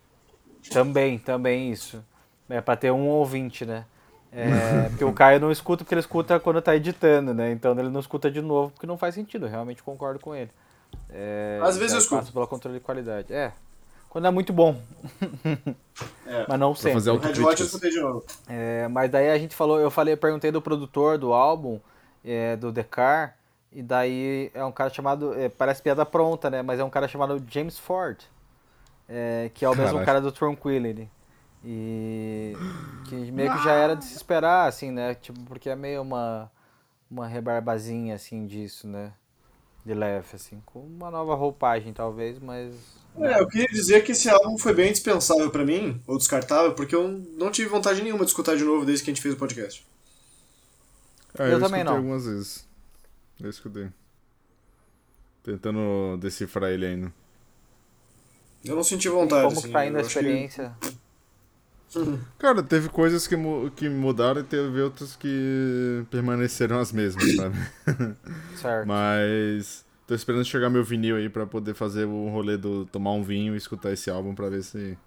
Também, 0.72 1.20
também 1.20 1.72
isso. 1.72 2.04
É 2.50 2.60
para 2.62 2.76
ter 2.76 2.92
um 2.92 3.08
ouvinte, 3.08 3.66
né? 3.66 3.86
É, 4.32 4.88
porque 4.90 5.04
o 5.04 5.12
Caio 5.12 5.40
não 5.42 5.52
escuta 5.52 5.84
porque 5.84 5.94
ele 5.94 6.00
escuta 6.00 6.40
quando 6.40 6.62
tá 6.62 6.76
editando, 6.76 7.34
né? 7.34 7.52
Então 7.52 7.78
ele 7.78 7.90
não 7.90 8.00
escuta 8.00 8.32
de 8.32 8.42
novo 8.42 8.72
porque 8.72 8.88
não 8.88 8.98
faz 8.98 9.16
sentido. 9.16 9.46
Eu 9.46 9.50
realmente 9.50 9.84
concordo 9.84 10.20
com 10.20 10.34
ele. 10.34 10.50
É, 11.10 11.60
Às 11.62 11.78
vezes 11.78 11.94
eu 11.94 12.00
escuto. 12.00 12.22
Passa 12.22 12.32
pelo 12.32 12.48
controle 12.48 12.80
de 12.80 12.84
qualidade. 12.84 13.34
É. 13.34 13.52
Quando 14.10 14.28
é 14.28 14.32
muito 14.32 14.52
bom. 14.52 14.80
É. 16.26 16.46
Mas 16.48 16.60
não 16.60 16.76
sempre. 16.76 16.94
fazer 16.94 17.12
O 17.12 17.18
Red 17.18 17.42
Hot 17.42 17.62
eu 17.62 17.66
escutei 17.66 17.92
de 17.92 18.00
novo. 18.00 18.26
É, 18.48 18.88
mas 18.90 19.10
daí 19.10 19.30
a 19.30 19.38
gente 19.38 19.56
falou, 19.56 19.80
eu 19.80 19.90
falei, 19.90 20.14
eu 20.14 20.18
perguntei 20.18 20.52
do 20.52 20.62
produtor 20.62 21.18
do 21.18 21.32
álbum, 21.32 21.80
é, 22.24 22.58
do 22.58 22.74
The 22.74 22.84
Car, 22.84 23.38
e 23.72 23.82
daí 23.82 24.52
é 24.54 24.66
um 24.66 24.72
cara 24.72 24.90
chamado, 24.90 25.34
é, 25.34 25.48
parece 25.48 25.82
piada 25.82 26.06
pronta, 26.06 26.50
né? 26.50 26.62
Mas 26.62 26.80
é 26.80 26.84
um 26.84 26.90
cara 26.90 27.08
chamado 27.08 27.42
James 27.48 27.80
Ford, 27.80 28.18
é, 29.08 29.50
que 29.54 29.64
é 29.64 29.70
o 29.70 29.76
mesmo 29.76 30.04
cara 30.04 30.20
do 30.20 30.30
Tranquility. 30.30 31.10
E 31.64 32.54
que 33.08 33.16
meio 33.32 33.54
que 33.54 33.64
já 33.64 33.72
era 33.72 33.96
de 33.96 34.04
se 34.04 34.16
esperar, 34.16 34.68
assim, 34.68 34.92
né? 34.92 35.16
Tipo, 35.16 35.40
porque 35.42 35.70
é 35.70 35.76
meio 35.76 36.02
uma, 36.02 36.52
uma 37.10 37.28
rebarbazinha, 37.28 38.16
assim, 38.16 38.46
disso, 38.46 38.88
né? 38.88 39.14
De 39.84 39.94
leve, 39.96 40.28
assim, 40.34 40.62
com 40.66 40.80
uma 40.80 41.10
nova 41.10 41.34
roupagem, 41.34 41.92
talvez, 41.92 42.38
mas... 42.38 42.74
É, 43.20 43.40
eu 43.40 43.48
queria 43.48 43.68
dizer 43.68 44.04
que 44.04 44.12
esse 44.12 44.30
álbum 44.30 44.58
foi 44.58 44.74
bem 44.76 44.92
dispensável 44.92 45.50
pra 45.50 45.66
mim, 45.66 46.00
ou 46.06 46.18
descartável, 46.18 46.74
porque 46.76 46.96
eu 46.96 47.08
não 47.36 47.50
tive 47.52 47.68
vontade 47.68 48.02
nenhuma 48.02 48.24
de 48.24 48.30
escutar 48.32 48.56
de 48.56 48.64
novo 48.64 48.86
desde 48.86 49.04
que 49.04 49.10
a 49.10 49.14
gente 49.14 49.22
fez 49.24 49.34
o 49.34 49.38
podcast. 49.38 49.86
Ah, 51.38 51.44
Eu 51.44 51.54
eu, 51.54 51.60
também 51.60 51.82
escutei 51.82 51.84
não. 51.84 51.96
algumas 51.98 52.26
vezes. 52.26 52.68
Eu 53.42 53.50
escutei. 53.50 53.90
Tentando 55.44 56.18
decifrar 56.20 56.70
ele 56.72 56.86
ainda. 56.86 57.14
Eu 58.64 58.76
não 58.76 58.84
senti 58.84 59.10
vontade. 59.10 59.46
Como 59.48 59.58
assim, 59.58 59.68
que 59.68 59.74
tá 59.74 59.86
indo 59.86 59.98
a 59.98 60.02
acho 60.02 60.10
que- 60.10 60.20
experiência? 60.20 60.76
Cara, 62.38 62.64
teve 62.64 62.90
coisas 62.90 63.28
que, 63.28 63.36
mu- 63.36 63.70
que 63.72 63.90
mudaram 63.90 64.42
e 64.42 64.44
teve 64.44 64.82
outras 64.82 65.16
que 65.16 66.06
permaneceram 66.10 66.80
as 66.80 66.92
mesmas, 66.92 67.24
sabe? 67.36 67.56
Certo. 68.56 68.88
Mas 68.88 69.86
tô 70.08 70.16
esperando 70.16 70.46
chegar 70.46 70.70
meu 70.70 70.84
vinil 70.84 71.16
aí 71.18 71.30
pra 71.30 71.46
poder 71.46 71.74
fazer 71.74 72.06
o 72.06 72.30
rolê 72.30 72.58
do 72.58 72.86
tomar 72.86 73.12
um 73.12 73.24
vinho 73.24 73.54
e 73.54 73.58
escutar 73.58 73.92
esse 73.92 74.10
álbum 74.10 74.34
pra 74.34 74.50
ver 74.50 74.64
se 74.64 74.98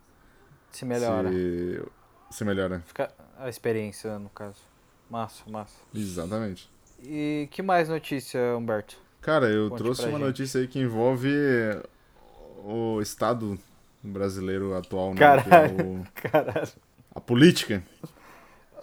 Se 0.71 0.85
melhora. 0.85 1.31
se, 1.31 1.83
se 2.31 2.45
melhora. 2.45 2.83
Fica 2.87 3.11
a 3.39 3.49
experiência, 3.49 4.19
no 4.19 4.29
caso. 4.29 4.59
Massa, 5.11 5.43
massa. 5.49 5.77
Exatamente. 5.95 6.71
E 7.03 7.49
que 7.51 7.63
mais 7.63 7.89
notícia, 7.89 8.41
Humberto? 8.57 8.97
Cara, 9.21 9.47
eu 9.49 9.71
Conte 9.71 9.79
trouxe 9.79 10.03
uma 10.03 10.19
gente. 10.19 10.21
notícia 10.27 10.61
aí 10.61 10.67
que 10.69 10.79
envolve 10.81 11.31
o 12.65 13.01
estado 13.01 13.59
brasileiro 14.05 14.77
atual, 14.77 15.11
né? 15.15 15.19
Caralho. 15.21 15.81
É 15.81 15.83
o- 15.83 16.05
Caralho. 16.31 16.69
a 17.15 17.21
política. 17.21 17.83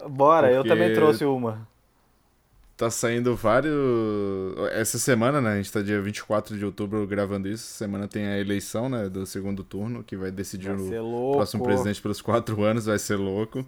Bora, 0.08 0.50
eu 0.50 0.62
Porque- 0.62 0.68
também 0.68 0.92
trouxe 0.92 1.24
uma. 1.24 1.66
Tá 2.76 2.90
saindo 2.90 3.36
vários. 3.36 3.72
Essa 4.72 4.98
semana, 4.98 5.40
né? 5.40 5.52
A 5.52 5.56
gente 5.56 5.70
tá 5.72 5.80
dia 5.82 6.00
24 6.00 6.58
de 6.58 6.64
outubro 6.64 7.06
gravando 7.06 7.46
isso. 7.46 7.64
Semana 7.64 8.08
tem 8.08 8.26
a 8.26 8.38
eleição, 8.38 8.88
né? 8.88 9.08
Do 9.08 9.24
segundo 9.24 9.62
turno, 9.62 10.02
que 10.02 10.16
vai 10.16 10.30
decidir 10.32 10.72
Vai 10.74 10.98
o 10.98 11.32
próximo 11.32 11.62
presidente 11.62 12.02
pelos 12.02 12.20
quatro 12.20 12.62
anos, 12.64 12.86
vai 12.86 12.98
ser 12.98 13.16
louco. 13.16 13.64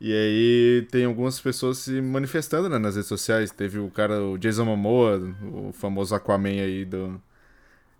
E 0.00 0.12
aí 0.12 0.86
tem 0.90 1.04
algumas 1.04 1.38
pessoas 1.40 1.78
se 1.78 2.00
manifestando 2.00 2.68
né, 2.68 2.78
nas 2.78 2.94
redes 2.94 3.08
sociais. 3.08 3.50
Teve 3.50 3.80
o 3.80 3.90
cara, 3.90 4.22
o 4.22 4.38
Jason 4.38 4.64
Momoa, 4.64 5.20
o 5.42 5.72
famoso 5.72 6.14
Aquaman 6.14 6.48
aí 6.62 6.84
do. 6.84 7.20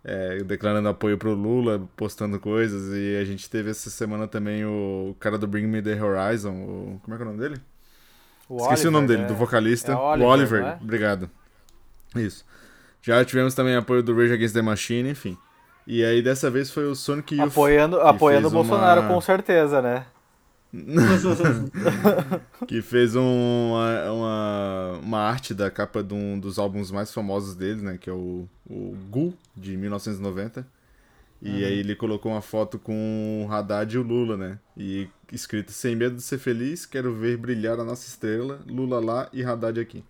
É, 0.03 0.37
declarando 0.43 0.87
apoio 0.89 1.17
pro 1.17 1.33
Lula, 1.33 1.81
postando 1.95 2.39
coisas. 2.39 2.93
E 2.93 3.17
a 3.17 3.25
gente 3.25 3.49
teve 3.49 3.69
essa 3.71 3.89
semana 3.89 4.27
também 4.27 4.65
o 4.65 5.15
cara 5.19 5.37
do 5.37 5.47
Bring 5.47 5.67
Me 5.67 5.81
The 5.81 6.01
Horizon, 6.01 6.51
o, 6.53 6.99
como 7.03 7.13
é 7.15 7.17
que 7.17 7.23
é 7.23 7.25
o 7.25 7.29
nome 7.29 7.39
dele? 7.39 7.61
O 8.47 8.57
Esqueci 8.63 8.87
o 8.87 8.91
nome 8.91 9.05
Oliver, 9.05 9.17
dele, 9.17 9.21
né? 9.21 9.27
do 9.27 9.35
vocalista. 9.39 9.91
É 9.91 9.95
o 9.95 9.99
Oliver, 9.99 10.27
Oliver, 10.29 10.61
não 10.61 10.67
é? 10.69 10.77
obrigado. 10.81 11.29
Isso. 12.15 12.43
Já 13.01 13.23
tivemos 13.23 13.53
também 13.53 13.75
apoio 13.75 14.01
do 14.01 14.15
Rage 14.15 14.33
Against 14.33 14.53
the 14.53 14.61
Machine, 14.61 15.09
enfim. 15.11 15.37
E 15.85 16.03
aí 16.03 16.21
dessa 16.21 16.49
vez 16.49 16.69
foi 16.71 16.85
o 16.85 16.95
Sonic 16.95 17.35
Youth. 17.35 17.47
Apoiando, 17.51 17.99
apoiando 18.01 18.47
o 18.47 18.51
Bolsonaro, 18.51 19.01
uma- 19.01 19.09
com 19.09 19.21
certeza, 19.21 19.81
né? 19.81 20.05
que 22.67 22.81
fez 22.81 23.15
um- 23.15 23.71
uma, 23.71 24.99
uma, 25.01 25.19
arte 25.19 25.53
da 25.53 25.69
capa 25.71 26.03
de 26.03 26.13
um 26.13 26.39
dos 26.39 26.59
álbuns 26.59 26.91
mais 26.91 27.11
famosos 27.13 27.55
dele, 27.55 27.81
né? 27.81 27.97
Que 27.97 28.09
é 28.09 28.13
o, 28.13 28.47
o 28.69 28.95
Gul, 29.09 29.33
de 29.55 29.75
1990. 29.75 30.65
E 31.41 31.47
Uhum. 31.49 31.55
aí 31.65 31.79
ele 31.79 31.95
colocou 31.95 32.31
uma 32.33 32.41
foto 32.41 32.77
com 32.77 33.45
o 33.47 33.51
Haddad 33.51 33.95
e 33.95 33.97
o 33.99 34.03
Lula, 34.03 34.37
né? 34.37 34.59
E 34.77 35.07
escrito, 35.31 35.71
sem 35.71 35.95
medo 35.95 36.15
de 36.17 36.21
ser 36.21 36.37
feliz, 36.37 36.85
quero 36.85 37.13
ver 37.15 37.37
brilhar 37.37 37.79
a 37.79 37.83
nossa 37.83 38.07
estrela, 38.07 38.61
Lula 38.67 38.99
lá 38.99 39.29
e 39.33 39.43
Haddad 39.43 39.79
aqui. 39.79 40.03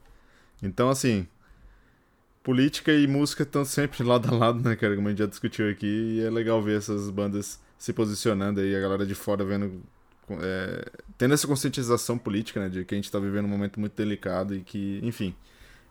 Então, 0.64 0.90
assim, 0.90 1.28
política 2.44 2.92
e 2.94 3.08
música 3.08 3.44
estão 3.44 3.66
sempre 3.66 4.04
lado 4.04 4.30
a 4.30 4.38
lado, 4.38 4.62
né, 4.68 4.76
cara? 4.76 4.96
Como 4.96 5.08
a 5.08 5.12
gente 5.12 5.20
já 5.20 5.26
discutiu 5.26 5.70
aqui, 5.70 5.86
e 5.86 6.22
é 6.22 6.30
legal 6.30 6.62
ver 6.62 6.78
essas 6.78 7.10
bandas 7.10 7.60
se 7.78 7.94
posicionando 7.94 8.60
aí, 8.60 8.76
a 8.76 8.80
galera 8.80 9.06
de 9.06 9.16
fora 9.16 9.44
vendo 9.46 9.82
é, 10.42 10.86
tendo 11.18 11.34
essa 11.34 11.48
conscientização 11.48 12.18
política, 12.18 12.60
né, 12.60 12.70
de 12.70 12.86
que 12.86 12.94
a 12.94 12.98
gente 12.98 13.12
tá 13.12 13.20
vivendo 13.20 13.46
um 13.46 13.50
momento 13.50 13.80
muito 13.80 13.94
delicado 13.96 14.56
e 14.56 14.62
que, 14.62 15.00
enfim, 15.04 15.36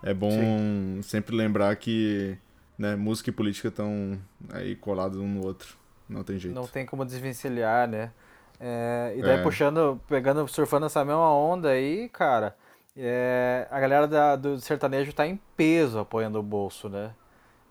é 0.02 0.14
bom 0.14 1.00
sempre 1.02 1.34
lembrar 1.34 1.74
que, 1.76 2.36
né, 2.78 2.94
música 2.96 3.30
e 3.30 3.32
política 3.32 3.68
estão 3.68 4.18
aí 4.52 4.76
colados 4.76 5.18
um 5.18 5.26
no 5.28 5.44
outro, 5.44 5.76
não 6.08 6.22
tem 6.22 6.38
jeito. 6.38 6.54
Não 6.54 6.66
tem 6.66 6.86
como 6.86 7.04
desvencilhar, 7.04 7.88
né? 7.88 8.12
É, 8.60 9.14
e 9.16 9.22
daí 9.22 9.38
É. 9.38 9.42
puxando, 9.42 10.00
pegando, 10.08 10.46
surfando 10.48 10.86
essa 10.86 11.04
mesma 11.04 11.32
onda 11.32 11.70
aí, 11.70 12.08
cara, 12.08 12.56
é, 12.96 13.68
a 13.70 13.78
galera 13.78 14.08
da- 14.08 14.34
do 14.36 14.60
sertanejo 14.60 15.12
tá 15.12 15.26
em 15.26 15.36
peso 15.56 15.98
apoiando 16.00 16.38
o 16.40 16.42
bolso, 16.42 16.88
né? 16.88 17.12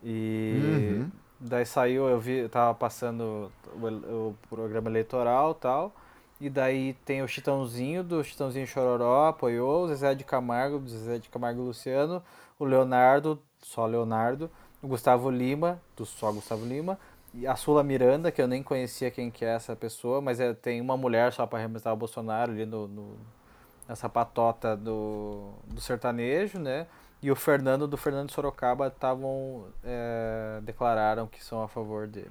E 0.04 1.00
Uhum. 1.00 1.12
daí 1.40 1.66
saiu, 1.66 2.08
eu 2.08 2.20
vi, 2.20 2.38
eu 2.38 2.50
tava 2.50 2.74
passando 2.74 3.52
o, 3.74 3.88
o 4.30 4.36
programa 4.50 4.90
eleitoral 4.90 5.52
e 5.52 5.62
tal, 5.62 5.96
e 6.40 6.50
daí 6.50 6.94
tem 7.06 7.22
o 7.24 7.28
Chitãozinho, 7.28 8.04
do 8.04 8.24
Chitãozinho 8.24 8.68
Chororó, 8.68 9.28
apoiou, 9.30 9.86
o 9.86 9.88
Zezé 9.88 10.14
de 10.16 10.24
Camargo, 10.24 10.80
do 10.80 10.90
Zezé 10.90 11.18
de 11.20 11.30
Camargo 11.30 11.62
e 11.62 11.66
Luciano, 11.66 12.24
o 12.60 12.66
Leonardo, 12.66 13.42
só 13.62 13.86
Leonardo, 13.86 14.50
o 14.82 14.88
Gustavo 14.88 15.30
Lima, 15.32 15.82
do 15.96 16.06
só 16.06 16.32
Gustavo 16.32 16.66
Lima, 16.66 16.98
a 17.48 17.56
Sula 17.56 17.84
Miranda, 17.84 18.32
que 18.32 18.42
eu 18.42 18.48
nem 18.48 18.64
conhecia 18.64 19.12
quem 19.12 19.30
que 19.30 19.46
é 19.46 19.50
essa 19.56 19.76
pessoa, 19.76 20.22
mas 20.22 20.40
é, 20.40 20.54
tem 20.54 20.82
uma 20.82 20.98
mulher 20.98 21.34
só 21.34 21.46
para 21.46 21.60
representar 21.60 21.94
o 21.94 21.98
Bolsonaro 21.98 22.52
ali 22.52 22.66
no, 22.66 22.88
no- 22.88 23.18
nessa 23.88 24.10
patota 24.10 24.76
do, 24.76 25.54
do 25.66 25.82
sertanejo, 25.82 26.60
né? 26.60 26.88
E 27.22 27.32
o 27.32 27.36
Fernando 27.36 27.88
do 27.88 27.98
Fernando 27.98 28.32
Sorocaba 28.32 28.88
estavam 28.88 29.66
é, 29.84 30.60
declararam 30.64 31.28
que 31.28 31.44
são 31.44 31.64
a 31.64 31.68
favor 31.68 32.08
dele. 32.08 32.30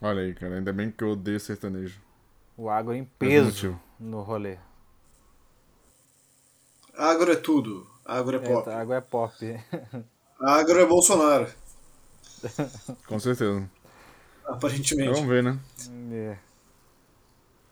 Olha 0.00 0.22
aí, 0.22 0.32
cara, 0.34 0.54
ainda 0.56 0.72
bem 0.72 0.88
que 0.90 1.02
eu 1.02 1.10
odeio 1.10 1.40
sertanejo. 1.40 2.00
O 2.56 2.68
agro 2.70 2.94
em 2.94 3.04
peso 3.04 3.78
no 3.98 4.22
rolê. 4.22 4.58
Agro 6.96 7.32
é 7.32 7.36
tudo. 7.36 7.86
Agro 8.04 8.36
é 8.36 8.40
É, 8.44 8.52
pop. 8.52 8.64
tá, 8.64 8.80
agro 8.80 8.94
é 8.94 9.00
pop. 9.00 9.34
Agro 10.40 10.80
é 10.80 10.86
Bolsonaro, 10.86 11.48
Com 13.08 13.18
certeza. 13.18 13.68
aparentemente. 14.46 15.10
Vamos 15.12 15.28
ver, 15.28 15.42
né? 15.42 15.58
É. 16.12 16.36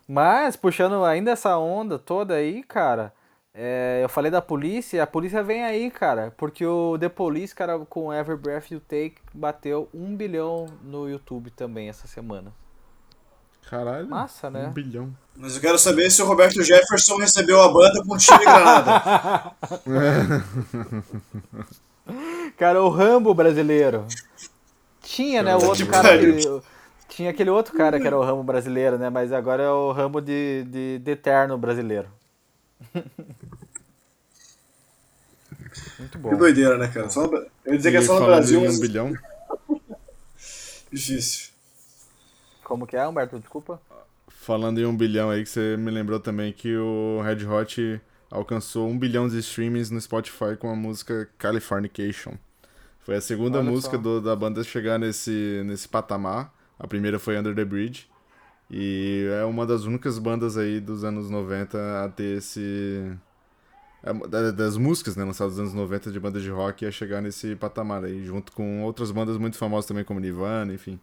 Mas, 0.08 0.56
puxando 0.56 1.04
ainda 1.04 1.30
essa 1.32 1.56
onda 1.58 1.98
toda 1.98 2.34
aí, 2.34 2.62
cara, 2.64 3.12
é, 3.54 4.00
eu 4.02 4.08
falei 4.08 4.30
da 4.30 4.42
polícia, 4.42 4.96
e 4.96 5.00
a 5.00 5.06
polícia 5.06 5.42
vem 5.42 5.62
aí, 5.64 5.90
cara, 5.90 6.32
porque 6.36 6.64
o 6.66 6.98
The 6.98 7.08
Police, 7.08 7.54
cara, 7.54 7.78
com 7.80 8.12
Every 8.12 8.36
Breath 8.38 8.70
You 8.70 8.80
Take, 8.80 9.16
bateu 9.32 9.88
um 9.92 10.16
bilhão 10.16 10.66
no 10.82 11.08
YouTube 11.08 11.50
também 11.50 11.88
essa 11.88 12.06
semana. 12.06 12.52
Caralho. 13.68 14.08
Massa, 14.08 14.50
né? 14.50 14.68
Um 14.68 14.72
bilhão. 14.72 15.14
Mas 15.36 15.54
eu 15.54 15.60
quero 15.60 15.78
saber 15.78 16.10
se 16.10 16.22
o 16.22 16.26
Roberto 16.26 16.62
Jefferson 16.62 17.16
recebeu 17.16 17.60
a 17.62 17.72
banda 17.72 18.02
com 18.04 18.16
tiro 18.16 18.42
e 18.42 18.44
granada. 18.44 19.52
Cara, 22.58 22.82
o 22.82 22.88
Rambo 22.88 23.32
brasileiro. 23.32 24.06
Tinha, 25.02 25.42
né, 25.42 25.56
o 25.56 25.64
outro 25.64 25.86
cara 25.86 26.18
que... 26.18 26.62
Tinha 27.08 27.30
aquele 27.30 27.50
outro 27.50 27.76
cara 27.76 28.00
que 28.00 28.06
era 28.06 28.16
o 28.16 28.22
Rambo 28.22 28.42
brasileiro, 28.42 28.96
né, 28.96 29.10
mas 29.10 29.32
agora 29.32 29.62
é 29.62 29.70
o 29.70 29.92
Rambo 29.92 30.20
de, 30.20 30.64
de, 30.64 30.98
de 30.98 31.10
eterno 31.10 31.58
brasileiro. 31.58 32.08
Muito 35.98 36.18
bom. 36.18 36.30
Que 36.30 36.36
doideira, 36.36 36.78
né, 36.78 36.88
cara? 36.88 37.10
Só 37.10 37.26
no... 37.26 37.36
Eu 37.36 37.72
ia 37.72 37.76
dizer 37.76 37.90
que 37.90 37.96
é 37.98 38.00
E 38.00 38.04
só 38.04 38.18
no 38.18 38.26
Brasil, 38.26 38.60
mas 38.60 38.76
um 38.76 38.80
bilhão. 38.80 39.12
difícil. 40.92 41.51
Como 42.72 42.86
que 42.86 42.96
é, 42.96 43.06
Humberto? 43.06 43.38
Desculpa. 43.38 43.78
Falando 44.28 44.78
em 44.80 44.86
um 44.86 44.96
bilhão 44.96 45.28
aí, 45.28 45.42
que 45.42 45.50
você 45.50 45.76
me 45.76 45.90
lembrou 45.90 46.18
também 46.18 46.54
que 46.54 46.74
o 46.74 47.20
Red 47.22 47.44
Hot 47.46 48.00
alcançou 48.30 48.88
um 48.88 48.98
bilhão 48.98 49.28
de 49.28 49.38
streamings 49.40 49.90
no 49.90 50.00
Spotify 50.00 50.56
com 50.58 50.70
a 50.70 50.74
música 50.74 51.28
Californication. 51.36 52.32
Foi 53.00 53.14
a 53.16 53.20
segunda 53.20 53.58
Olha 53.58 53.70
música 53.70 53.98
do- 53.98 54.22
da 54.22 54.34
banda 54.34 54.62
a 54.62 54.64
chegar 54.64 54.98
nesse, 54.98 55.60
nesse 55.66 55.86
patamar. 55.86 56.50
A 56.78 56.86
primeira 56.88 57.18
foi 57.18 57.38
Under 57.38 57.54
the 57.54 57.62
Bridge. 57.62 58.08
E 58.70 59.28
é 59.38 59.44
uma 59.44 59.66
das 59.66 59.84
únicas 59.84 60.18
bandas 60.18 60.56
aí 60.56 60.80
dos 60.80 61.04
anos 61.04 61.28
90 61.28 61.76
a 62.02 62.08
ter 62.08 62.38
esse. 62.38 63.12
é, 64.02 64.52
Das 64.52 64.78
músicas, 64.78 65.14
né, 65.14 65.24
lançadas 65.24 65.58
nos 65.58 65.60
anos 65.60 65.74
90 65.74 66.10
de 66.10 66.18
bandas 66.18 66.42
de 66.42 66.48
rock 66.48 66.86
a 66.86 66.90
chegar 66.90 67.20
nesse 67.20 67.54
patamar 67.54 68.02
aí, 68.02 68.24
junto 68.24 68.50
com 68.52 68.82
outras 68.82 69.10
bandas 69.10 69.36
muito 69.36 69.58
famosas 69.58 69.84
também, 69.86 70.04
como 70.04 70.20
Nirvana, 70.20 70.72
enfim. 70.72 70.98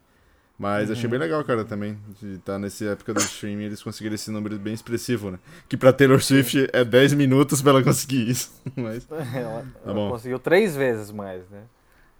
Mas 0.62 0.90
achei 0.90 1.08
bem 1.08 1.18
legal, 1.18 1.42
cara, 1.42 1.64
também, 1.64 1.98
de 2.20 2.34
estar 2.34 2.58
nessa 2.58 2.84
época 2.84 3.14
do 3.14 3.20
streaming 3.20 3.64
eles 3.64 3.82
conseguiram 3.82 4.14
esse 4.14 4.30
número 4.30 4.58
bem 4.58 4.74
expressivo, 4.74 5.30
né? 5.30 5.38
Que 5.66 5.74
pra 5.74 5.90
Taylor 5.90 6.20
Swift 6.22 6.68
é 6.70 6.84
10 6.84 7.14
minutos 7.14 7.62
pra 7.62 7.70
ela 7.70 7.82
conseguir 7.82 8.28
isso. 8.28 8.52
Mas, 8.76 9.06
ela, 9.10 9.62
Tá 9.62 9.80
ela 9.86 9.94
bom. 9.94 10.10
conseguiu 10.10 10.38
três 10.38 10.76
vezes 10.76 11.10
mais, 11.10 11.48
né? 11.48 11.62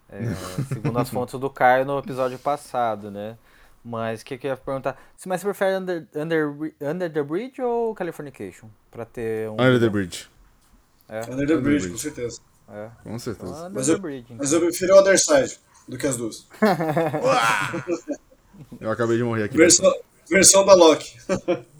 É, 0.08 0.22
segundo 0.72 0.98
as 0.98 1.08
fontes 1.10 1.38
do 1.38 1.50
Caio 1.50 1.84
no 1.84 1.98
episódio 1.98 2.38
passado, 2.38 3.10
né? 3.10 3.36
Mas 3.84 4.22
o 4.22 4.24
que, 4.24 4.38
que 4.38 4.46
eu 4.46 4.52
ia 4.52 4.56
perguntar? 4.56 4.98
Se 5.18 5.28
mas 5.28 5.42
você 5.42 5.46
prefere 5.46 5.76
Under, 5.76 6.06
Under, 6.16 6.48
Under 6.80 7.12
the 7.12 7.22
Bridge 7.22 7.60
ou 7.60 7.94
Californication? 7.94 8.68
Pra 8.90 9.04
ter 9.04 9.50
um. 9.50 9.52
Under 9.54 9.78
the 9.78 9.88
Bridge, 9.90 10.28
É, 11.10 11.20
Under 11.30 11.46
the 11.46 11.56
Bridge, 11.58 11.90
com 11.90 11.98
certeza. 11.98 12.40
é. 12.72 12.88
com 13.02 13.18
certeza. 13.18 13.52
Under 13.52 13.70
Mas 13.72 13.86
the 13.86 13.92
eu- 13.92 13.98
Bridge. 13.98 14.24
então. 14.24 14.36
Mas 14.38 14.50
eu 14.52 14.60
prefiro 14.60 14.94
o 14.94 14.98
Other 14.98 15.18
Side 15.18 15.58
do 15.86 15.98
que 15.98 16.06
as 16.06 16.16
duas. 16.16 16.48
Eu 18.80 18.90
acabei 18.90 19.16
de 19.16 19.22
morrer 19.24 19.44
aqui. 19.44 19.56
Versão, 19.56 19.92
versão 20.28 20.64
da 20.64 20.74
Loki. 20.74 21.16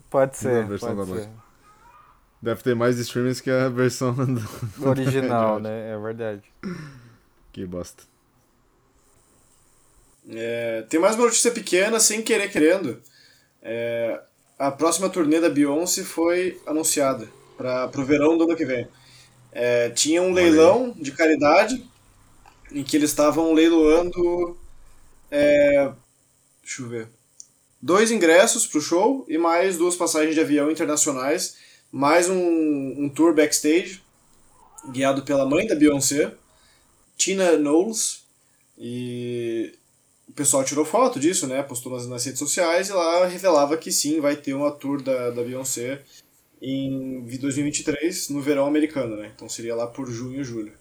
Pode 0.08 0.36
ser, 0.36 0.62
Não, 0.62 0.68
versão 0.68 0.96
pode 0.96 1.10
da 1.10 1.18
ser. 1.18 1.28
Deve 2.42 2.62
ter 2.62 2.74
mais 2.74 2.98
streamers 2.98 3.40
que 3.40 3.50
a 3.50 3.68
versão 3.68 4.14
do... 4.14 4.88
Original, 4.88 5.60
né? 5.60 5.92
É 5.92 5.98
verdade. 5.98 6.42
Que 7.52 7.66
bosta. 7.66 8.04
É, 10.28 10.82
tem 10.88 11.00
mais 11.00 11.16
uma 11.16 11.24
notícia 11.24 11.50
pequena, 11.50 11.98
sem 12.00 12.22
querer 12.22 12.50
querendo. 12.50 13.00
É, 13.62 14.20
a 14.58 14.70
próxima 14.70 15.08
turnê 15.08 15.40
da 15.40 15.48
Beyoncé 15.48 16.02
foi 16.04 16.60
anunciada 16.66 17.28
para 17.56 17.90
o 17.96 18.04
verão 18.04 18.38
do 18.38 18.44
ano 18.44 18.56
que 18.56 18.64
vem. 18.64 18.88
É, 19.52 19.90
tinha 19.90 20.22
um 20.22 20.32
leilão 20.32 20.94
de 20.96 21.12
caridade 21.12 21.84
em 22.72 22.82
que 22.84 22.96
eles 22.96 23.10
estavam 23.10 23.52
leiloando. 23.52 24.56
é, 25.30 25.92
deixa 26.70 26.82
eu 26.82 26.88
ver. 26.88 27.08
Dois 27.82 28.10
ingressos 28.10 28.66
para 28.66 28.78
o 28.78 28.82
show 28.82 29.24
e 29.28 29.36
mais 29.36 29.76
duas 29.76 29.96
passagens 29.96 30.34
de 30.34 30.40
avião 30.40 30.70
internacionais, 30.70 31.56
mais 31.90 32.28
um, 32.28 33.04
um 33.04 33.08
tour 33.08 33.34
backstage 33.34 34.02
guiado 34.90 35.22
pela 35.22 35.44
mãe 35.44 35.66
da 35.66 35.74
Beyoncé, 35.74 36.32
Tina 37.16 37.56
Knowles, 37.56 38.24
e 38.78 39.74
o 40.28 40.32
pessoal 40.32 40.64
tirou 40.64 40.84
foto 40.84 41.18
disso, 41.18 41.46
né? 41.46 41.62
Postou 41.62 41.92
nas, 41.92 42.06
nas 42.06 42.24
redes 42.24 42.38
sociais 42.38 42.88
e 42.88 42.92
lá 42.92 43.26
revelava 43.26 43.76
que 43.76 43.90
sim, 43.90 44.20
vai 44.20 44.36
ter 44.36 44.54
uma 44.54 44.70
tour 44.70 45.02
da, 45.02 45.30
da 45.30 45.42
Beyoncé 45.42 46.02
em 46.62 47.22
2023, 47.22 48.28
no 48.28 48.40
verão 48.40 48.66
americano, 48.66 49.16
né? 49.16 49.32
Então 49.34 49.48
seria 49.48 49.74
lá 49.74 49.86
por 49.86 50.10
junho 50.10 50.40
e 50.40 50.44
julho. 50.44 50.72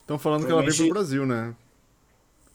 Estão 0.00 0.18
falando 0.18 0.46
que 0.46 0.52
ela 0.52 0.62
vem 0.62 0.74
pro 0.74 0.88
Brasil, 0.88 1.26
né? 1.26 1.54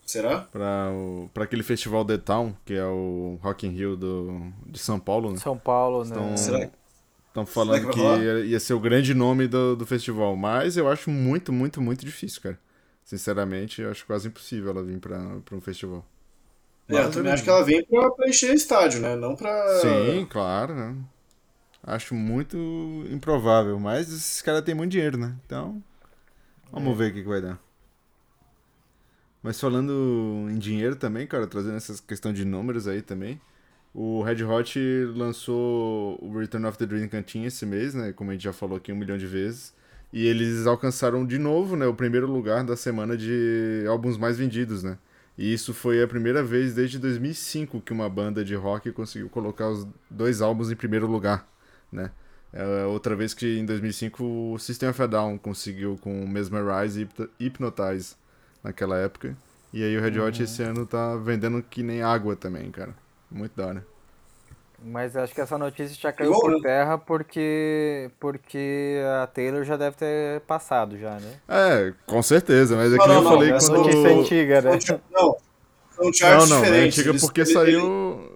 Será? 0.06 0.42
Pra, 0.42 0.92
o, 0.92 1.30
pra 1.34 1.44
aquele 1.46 1.64
festival 1.64 2.06
The 2.06 2.18
Town, 2.20 2.56
que 2.64 2.74
é 2.74 2.86
o 2.86 3.40
Rock 3.42 3.66
in 3.66 3.72
Rio 3.72 3.96
do, 3.98 4.52
de 4.68 4.78
São 4.80 5.00
Paulo, 5.00 5.32
né? 5.32 5.38
São 5.38 5.58
Paulo, 5.58 6.04
né? 6.04 6.10
Então, 6.12 6.38
Será? 6.38 6.70
Estão 7.28 7.46
falando 7.46 7.82
Será 7.82 7.94
que 7.94 8.00
que, 8.00 8.06
ia, 8.24 8.40
ia 8.46 8.60
ser 8.60 8.74
o 8.74 8.80
grande 8.80 9.14
nome 9.14 9.48
do, 9.48 9.76
do 9.76 9.86
festival. 9.86 10.36
Mas 10.36 10.78
eu 10.78 10.88
acho 10.88 11.10
muito, 11.10 11.52
muito, 11.52 11.82
muito 11.82 12.06
difícil, 12.06 12.42
cara. 12.42 12.60
Sinceramente, 13.04 13.82
eu 13.82 13.92
acho 13.92 14.06
quase 14.06 14.28
impossível 14.28 14.72
ela 14.72 14.84
vir 14.84 15.00
pra, 15.00 15.20
pra 15.44 15.56
um 15.58 15.62
festival. 15.62 16.06
É, 16.88 17.00
eu 17.00 17.12
também 17.12 17.32
acho 17.34 17.44
que 17.44 17.50
ela 17.50 17.64
vem 17.64 17.84
pra, 17.84 18.12
pra 18.12 18.30
encher 18.30 18.54
estádio, 18.54 19.02
né? 19.02 19.16
Não 19.16 19.36
pra. 19.36 19.80
Sim, 19.82 20.26
claro, 20.30 20.76
né? 20.76 20.96
Acho 21.84 22.16
muito 22.16 22.58
improvável, 23.12 23.80
mas 23.80 24.08
esses 24.12 24.42
caras 24.42 24.62
têm 24.64 24.74
muito 24.76 24.92
dinheiro, 24.92 25.18
né? 25.18 25.36
Então, 25.46 25.84
vamos 26.72 26.94
É. 26.94 26.96
ver 26.96 27.12
o 27.12 27.14
que, 27.16 27.22
que 27.24 27.28
vai 27.30 27.42
dar. 27.42 27.60
Mas 29.46 29.62
falando 29.62 30.48
em 30.50 30.58
dinheiro 30.58 30.96
também, 30.96 31.28
cara, 31.28 31.46
trazendo 31.46 31.78
essa 31.78 32.02
questão 32.02 32.34
de 32.34 32.44
números 32.44 32.88
aí 32.88 33.04
também, 33.04 33.40
o 33.94 34.24
Red 34.24 34.44
Hot 34.44 34.80
lançou 35.16 36.18
o 36.20 36.36
Return 36.36 36.66
of 36.66 36.76
the 36.80 36.86
Dream 36.88 37.08
Cantinha 37.08 37.48
esse 37.48 37.64
mês, 37.64 37.94
né? 37.94 38.12
Como 38.12 38.32
a 38.32 38.34
gente 38.34 38.44
já 38.44 38.52
falou 38.52 38.76
aqui 38.76 38.92
um 38.92 38.96
milhão 38.96 39.20
de 39.20 39.28
vezes. 39.28 39.72
E 40.12 40.26
eles 40.26 40.66
alcançaram 40.66 41.24
de 41.24 41.38
novo, 41.38 41.76
né, 41.76 41.86
o 41.86 41.94
primeiro 41.94 42.26
lugar 42.26 42.64
da 42.64 42.76
semana 42.76 43.16
de 43.16 43.86
álbuns 43.88 44.18
mais 44.18 44.36
vendidos, 44.36 44.82
né? 44.82 44.98
E 45.38 45.54
isso 45.54 45.76
foi 45.76 46.02
a 46.02 46.08
primeira 46.08 46.42
vez 46.42 46.74
desde 46.74 46.98
2005 46.98 47.82
que 47.82 47.94
uma 47.94 48.10
banda 48.10 48.44
de 48.44 48.56
rock 48.56 48.92
conseguiu 48.94 49.30
colocar 49.30 49.70
os 49.70 49.86
dois 50.10 50.42
álbuns 50.42 50.72
em 50.72 50.76
primeiro 50.76 51.06
lugar, 51.06 51.48
né? 51.92 52.10
É 52.52 52.86
outra 52.86 53.16
vez 53.16 53.36
que 53.36 53.60
em 53.60 53.66
2005 53.66 54.24
o 54.24 54.58
System 54.58 54.90
of 54.90 55.00
a 55.04 55.06
Down 55.06 55.38
conseguiu 55.38 56.00
com 56.02 56.26
Mesmerize 56.28 57.00
e 57.00 57.04
Hypno- 57.04 57.30
Hypnotize 57.40 58.16
naquela 58.66 58.98
época. 58.98 59.36
E 59.72 59.84
aí 59.84 59.96
o 59.98 60.02
Red 60.02 60.20
Hot 60.20 60.42
esse 60.42 60.64
ano 60.64 60.86
tá 60.86 61.16
vendendo 61.18 61.62
que 61.62 61.84
nem 61.84 62.02
água 62.02 62.36
também, 62.36 62.72
cara. 62.72 62.94
Muito 63.30 63.56
da 63.56 63.68
hora. 63.68 63.86
Mas 64.84 65.16
acho 65.16 65.34
que 65.34 65.42
essa 65.42 65.58
notícia 65.58 65.96
já 66.00 66.12
caiu 66.12 66.32
por 66.34 66.62
terra 66.62 66.98
porque, 66.98 68.10
porque 68.20 69.00
a 69.24 69.28
Taylor 69.28 69.64
já 69.64 69.78
deve 69.78 69.96
ter 69.96 70.42
passado 70.42 70.98
já, 70.98 71.12
né? 71.12 71.34
É, 71.48 71.94
com 72.06 72.22
certeza, 72.22 72.76
mas 72.76 72.94
é 72.94 72.98
Não, 72.98 73.04
que 73.04 73.08
nem 73.10 73.16
não, 73.16 73.24
eu 73.24 73.24
não, 73.24 73.32
falei 73.32 73.52
essa 73.52 73.68
quando... 73.72 73.86
Notícia 73.86 74.10
antiga, 74.20 74.62
né? 74.62 74.72
Não, 75.12 75.38
são 75.92 76.06
Não, 76.06 76.14
charts 76.14 76.50
não, 76.50 76.58
é 76.58 76.62
diferentes. 76.62 76.98
antiga 77.00 77.10
Eles- 77.12 77.22
porque 77.22 77.42
eles- 77.42 77.54
saiu... 77.54 78.32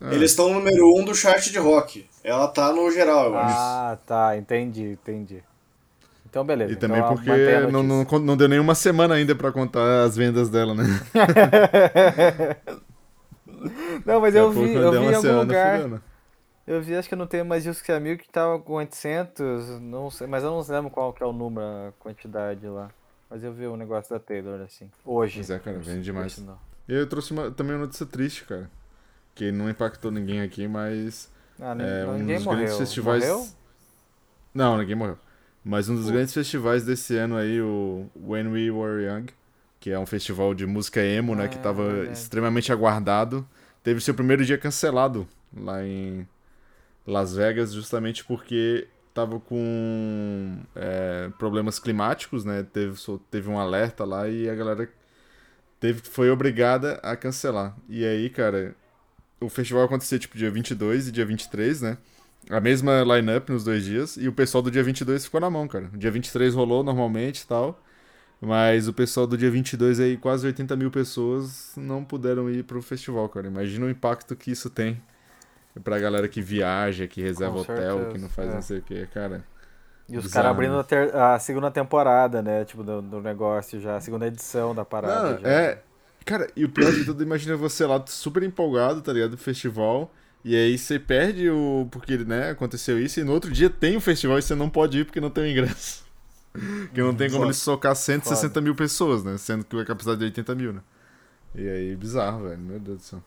É. 0.00 0.14
Eles 0.14 0.30
estão 0.30 0.48
no 0.50 0.60
número 0.60 0.94
1 0.94 1.00
um 1.00 1.04
do 1.04 1.14
chart 1.14 1.50
de 1.50 1.58
rock. 1.58 2.08
Ela 2.22 2.46
tá 2.46 2.72
no 2.72 2.88
geral, 2.90 3.26
eu 3.26 3.38
acho. 3.38 3.56
Ah, 3.58 3.98
tá, 4.06 4.36
entendi, 4.36 4.92
entendi. 4.92 5.42
Então 6.28 6.44
beleza. 6.44 6.72
E 6.72 6.76
então 6.76 6.88
também 6.88 7.02
porque 7.06 7.70
não, 7.72 7.82
não, 7.82 8.04
não 8.20 8.36
deu 8.36 8.48
nenhuma 8.48 8.74
semana 8.74 9.14
ainda 9.14 9.34
pra 9.34 9.50
contar 9.50 10.04
as 10.04 10.16
vendas 10.16 10.48
dela, 10.48 10.74
né? 10.74 10.84
Não, 14.04 14.20
mas 14.20 14.34
eu 14.34 14.50
vi, 14.52 14.74
eu 14.74 14.90
vi 14.92 14.96
em 14.98 15.14
algum 15.14 15.38
lugar. 15.40 15.88
né? 15.88 16.00
Eu 16.66 16.82
vi, 16.82 16.94
acho 16.94 17.08
que 17.08 17.16
não 17.16 17.26
tem 17.26 17.42
mais 17.42 17.62
discos 17.64 17.84
que 17.84 17.90
a 17.90 17.98
mil 17.98 18.16
que 18.18 18.28
tava 18.28 18.58
com 18.58 18.74
800, 18.74 19.80
não 19.80 20.10
sei, 20.10 20.26
mas 20.26 20.44
eu 20.44 20.50
não 20.50 20.60
lembro 20.68 20.90
qual 20.90 21.12
que 21.14 21.22
é 21.22 21.26
o 21.26 21.32
número, 21.32 21.66
a 21.66 21.92
quantidade 21.98 22.66
lá. 22.66 22.90
Mas 23.30 23.42
eu 23.42 23.52
vi 23.52 23.66
o 23.66 23.76
negócio 23.76 24.10
da 24.14 24.20
Taylor, 24.20 24.60
assim, 24.60 24.90
hoje. 25.04 25.36
Pois 25.36 25.50
é, 25.50 25.58
cara, 25.58 25.78
vende 25.78 26.02
demais. 26.02 26.38
E 26.88 26.94
eu 26.94 27.06
trouxe 27.06 27.32
uma- 27.32 27.50
também 27.50 27.74
uma 27.74 27.82
notícia 27.84 28.06
triste, 28.06 28.44
cara. 28.44 28.70
Que 29.34 29.50
não 29.50 29.68
impactou 29.68 30.10
ninguém 30.10 30.40
aqui, 30.42 30.68
mas 30.68 31.30
Ah, 31.60 31.74
é 31.78 32.04
não, 32.04 32.12
um 32.14 32.18
ninguém 32.18 32.36
dos 32.36 32.44
morreu. 32.44 32.58
grandes 32.60 32.78
festivais. 32.78 33.26
Morreu? 33.26 33.48
Não, 34.54 34.78
ninguém 34.78 34.94
morreu. 34.94 35.18
Mas 35.64 35.88
um 35.88 35.94
dos 35.94 36.06
Pô. 36.06 36.12
grandes 36.12 36.32
festivais 36.32 36.84
desse 36.84 37.16
ano 37.16 37.36
aí, 37.36 37.60
o 37.60 38.06
When 38.16 38.48
We 38.48 38.70
Were 38.70 39.04
Young, 39.04 39.26
que 39.80 39.90
é 39.90 39.98
um 39.98 40.06
festival 40.06 40.54
de 40.54 40.66
música 40.66 41.02
emo, 41.02 41.34
né, 41.34 41.48
que 41.48 41.58
Ah, 41.58 41.62
tava 41.62 41.92
verdade. 41.92 42.18
extremamente 42.18 42.72
aguardado, 42.72 43.46
teve 43.82 44.00
seu 44.00 44.14
primeiro 44.14 44.44
dia 44.44 44.56
cancelado 44.58 45.28
lá 45.56 45.84
em 45.84 46.26
Las 47.06 47.34
Vegas, 47.34 47.72
justamente 47.72 48.24
porque 48.24 48.86
tava 49.14 49.40
com 49.40 50.58
é, 50.76 51.30
problemas 51.38 51.78
climáticos, 51.78 52.44
né? 52.44 52.64
Teve, 52.72 52.96
teve 53.30 53.48
um 53.50 53.58
alerta 53.58 54.04
lá 54.04 54.28
e 54.28 54.48
a 54.48 54.54
galera 54.54 54.88
teve, 55.80 56.00
foi 56.04 56.30
obrigada 56.30 57.00
a 57.02 57.16
cancelar. 57.16 57.76
E 57.88 58.04
aí, 58.04 58.30
cara, 58.30 58.76
o 59.40 59.48
festival 59.48 59.84
acontecia 59.84 60.18
tipo 60.18 60.36
dia 60.38 60.50
22 60.50 61.08
e 61.08 61.12
dia 61.12 61.26
23, 61.26 61.82
né? 61.82 61.98
A 62.50 62.60
mesma 62.60 63.02
line-up 63.02 63.50
nos 63.52 63.64
dois 63.64 63.84
dias, 63.84 64.16
e 64.16 64.26
o 64.28 64.32
pessoal 64.32 64.62
do 64.62 64.70
dia 64.70 64.82
22 64.82 65.24
ficou 65.24 65.40
na 65.40 65.50
mão, 65.50 65.68
cara. 65.68 65.90
O 65.92 65.98
dia 65.98 66.10
23 66.10 66.54
rolou 66.54 66.82
normalmente 66.82 67.42
e 67.42 67.46
tal, 67.46 67.82
mas 68.40 68.88
o 68.88 68.94
pessoal 68.94 69.26
do 69.26 69.38
dia 69.38 69.50
22 69.50 70.00
aí, 70.00 70.16
quase 70.16 70.46
80 70.46 70.76
mil 70.76 70.90
pessoas, 70.90 71.72
não 71.76 72.04
puderam 72.04 72.50
ir 72.50 72.64
pro 72.64 72.82
festival, 72.82 73.28
cara. 73.28 73.48
Imagina 73.48 73.86
o 73.86 73.90
impacto 73.90 74.36
que 74.36 74.50
isso 74.52 74.70
tem 74.70 75.02
pra 75.84 75.98
galera 75.98 76.28
que 76.28 76.42
viaja, 76.42 77.06
que 77.08 77.22
reserva 77.22 77.54
Com 77.54 77.60
hotel, 77.60 77.76
certeza, 77.76 78.12
que 78.12 78.18
não 78.18 78.28
faz 78.28 78.50
é. 78.50 78.54
não 78.54 78.62
sei 78.62 78.78
o 78.78 78.82
que, 78.82 79.06
cara. 79.08 79.44
E 80.08 80.16
os 80.16 80.26
caras 80.28 80.50
abrindo 80.50 80.74
né? 80.74 80.80
a, 80.80 80.84
ter- 80.84 81.14
a 81.14 81.38
segunda 81.38 81.70
temporada, 81.70 82.42
né? 82.42 82.64
Tipo, 82.64 82.82
do, 82.82 83.02
do 83.02 83.20
negócio 83.20 83.78
já, 83.80 83.96
a 83.96 84.00
segunda 84.00 84.26
edição 84.26 84.74
da 84.74 84.84
parada. 84.84 85.34
Não, 85.34 85.38
já. 85.38 85.48
é. 85.48 85.82
Cara, 86.24 86.50
e 86.56 86.64
o 86.64 86.68
pior 86.68 86.92
de 86.92 87.04
tudo, 87.04 87.22
imagina 87.22 87.56
você 87.56 87.86
lá 87.86 88.02
super 88.06 88.42
empolgado, 88.42 89.00
tá 89.02 89.12
ligado? 89.12 89.30
Do 89.32 89.38
festival. 89.38 90.12
E 90.44 90.54
aí 90.56 90.78
você 90.78 90.98
perde 90.98 91.50
o. 91.50 91.88
Porque, 91.90 92.16
né, 92.18 92.50
aconteceu 92.50 92.98
isso, 93.00 93.20
e 93.20 93.24
no 93.24 93.32
outro 93.32 93.50
dia 93.52 93.68
tem 93.70 93.96
o 93.96 94.00
festival 94.00 94.38
e 94.38 94.42
você 94.42 94.54
não 94.54 94.70
pode 94.70 94.98
ir 95.00 95.04
porque 95.04 95.20
não 95.20 95.30
tem 95.30 95.44
o 95.44 95.48
ingresso. 95.48 96.06
Porque 96.88 97.00
não 97.02 97.14
tem 97.14 97.30
como 97.30 97.44
eles 97.44 97.58
socar 97.58 97.94
160 97.94 98.48
Foda. 98.48 98.60
mil 98.60 98.74
pessoas, 98.74 99.22
né? 99.22 99.36
Sendo 99.38 99.64
que 99.64 99.78
a 99.78 99.84
capacidade 99.84 100.22
é 100.22 100.26
80 100.26 100.54
mil, 100.56 100.72
né? 100.72 100.82
E 101.54 101.68
aí, 101.68 101.96
bizarro, 101.96 102.44
velho. 102.48 102.58
Meu 102.58 102.80
Deus 102.80 102.98
do 102.98 103.02
céu. 103.04 103.22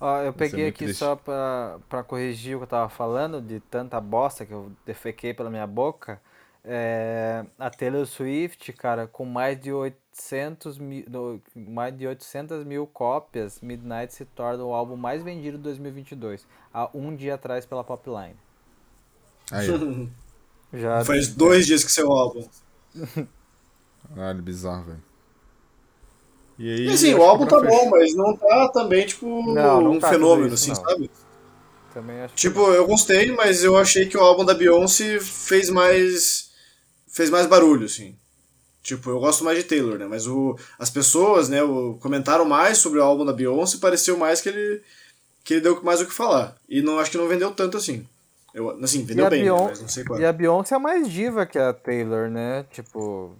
Ó, 0.00 0.18
eu 0.22 0.32
Vai 0.32 0.48
peguei 0.48 0.68
aqui 0.68 0.84
triste. 0.84 0.98
só 0.98 1.16
pra, 1.16 1.78
pra 1.88 2.04
corrigir 2.04 2.56
o 2.56 2.60
que 2.60 2.64
eu 2.64 2.68
tava 2.68 2.88
falando, 2.88 3.40
de 3.40 3.60
tanta 3.60 4.00
bosta 4.00 4.46
que 4.46 4.52
eu 4.52 4.72
defequei 4.86 5.34
pela 5.34 5.50
minha 5.50 5.66
boca. 5.66 6.20
É, 6.64 7.44
a 7.58 7.70
Taylor 7.70 8.06
Swift, 8.06 8.72
cara, 8.74 9.06
com 9.06 9.24
mais 9.24 9.58
de 9.60 9.72
800 10.18 10.78
mil, 10.78 11.04
mais 11.54 11.96
de 11.96 12.06
800 12.06 12.64
mil 12.64 12.86
cópias, 12.86 13.60
Midnight 13.62 14.12
se 14.12 14.24
torna 14.24 14.64
o 14.64 14.74
álbum 14.74 14.96
mais 14.96 15.22
vendido 15.22 15.56
de 15.56 15.62
2022, 15.64 16.46
há 16.74 16.90
um 16.92 17.14
dia 17.14 17.34
atrás 17.34 17.64
pela 17.64 17.84
Popline. 17.84 18.36
Aí. 19.50 19.68
Já 20.74 21.02
Faz 21.04 21.28
dois 21.28 21.64
dias 21.66 21.82
que 21.82 21.90
saiu 21.90 22.08
o 22.08 22.12
álbum. 22.12 22.46
Caralho, 24.14 24.42
bizarro, 24.42 24.84
velho. 24.84 25.02
E 26.58 26.70
aí, 26.74 26.86
E 26.88 26.90
assim, 26.90 27.14
o 27.14 27.18
que 27.18 27.22
álbum 27.22 27.46
tá 27.46 27.60
fechar- 27.60 27.70
bom, 27.70 27.90
mas 27.90 28.14
não 28.14 28.36
tá 28.36 28.68
também, 28.68 29.06
tipo, 29.06 29.26
Não, 29.54 29.80
não 29.80 29.92
um 29.92 29.98
tá 30.00 30.10
fenômeno, 30.10 30.52
isso, 30.52 30.70
assim, 30.72 30.82
não. 30.82 30.90
sabe? 30.90 31.10
também 31.94 32.20
acho 32.20 32.34
que 32.34 32.40
Tipo, 32.40 32.60
eu 32.72 32.86
gostei, 32.86 33.32
mas 33.32 33.64
eu 33.64 33.76
achei 33.78 34.06
que 34.06 34.16
o 34.16 34.20
álbum 34.20 34.44
da 34.44 34.52
Beyoncé 34.54 35.20
fez 35.20 35.70
mais. 35.70 36.50
fez 37.06 37.30
mais 37.30 37.46
barulho, 37.46 37.86
assim. 37.86 38.18
Tipo, 38.88 39.10
eu 39.10 39.20
gosto 39.20 39.44
mais 39.44 39.58
de 39.58 39.64
Taylor, 39.64 39.98
né? 39.98 40.06
Mas 40.06 40.26
o, 40.26 40.58
as 40.78 40.88
pessoas, 40.88 41.50
né, 41.50 41.62
o, 41.62 41.98
comentaram 42.00 42.46
mais 42.46 42.78
sobre 42.78 42.98
o 42.98 43.02
álbum 43.02 43.22
da 43.22 43.34
Beyoncé 43.34 43.76
e 43.76 43.80
pareceu 43.80 44.16
mais 44.16 44.40
que 44.40 44.48
ele. 44.48 44.82
que 45.44 45.54
ele 45.54 45.60
deu 45.60 45.82
mais 45.82 46.00
o 46.00 46.06
que 46.06 46.12
falar. 46.12 46.56
E 46.66 46.80
não 46.80 46.98
acho 46.98 47.10
que 47.10 47.18
não 47.18 47.28
vendeu 47.28 47.50
tanto 47.50 47.76
assim. 47.76 48.08
Eu, 48.54 48.70
assim, 48.82 49.04
vendeu 49.04 49.28
bem, 49.28 49.40
né? 49.40 49.44
Beyon- 49.44 49.66
mas 49.66 49.82
não 49.82 49.88
sei 49.88 50.04
qual. 50.04 50.18
e 50.18 50.24
a 50.24 50.32
Beyoncé 50.32 50.74
é 50.74 50.78
mais 50.78 51.06
diva 51.06 51.44
que 51.44 51.58
a 51.58 51.74
Taylor, 51.74 52.30
né? 52.30 52.64
Tipo. 52.70 53.36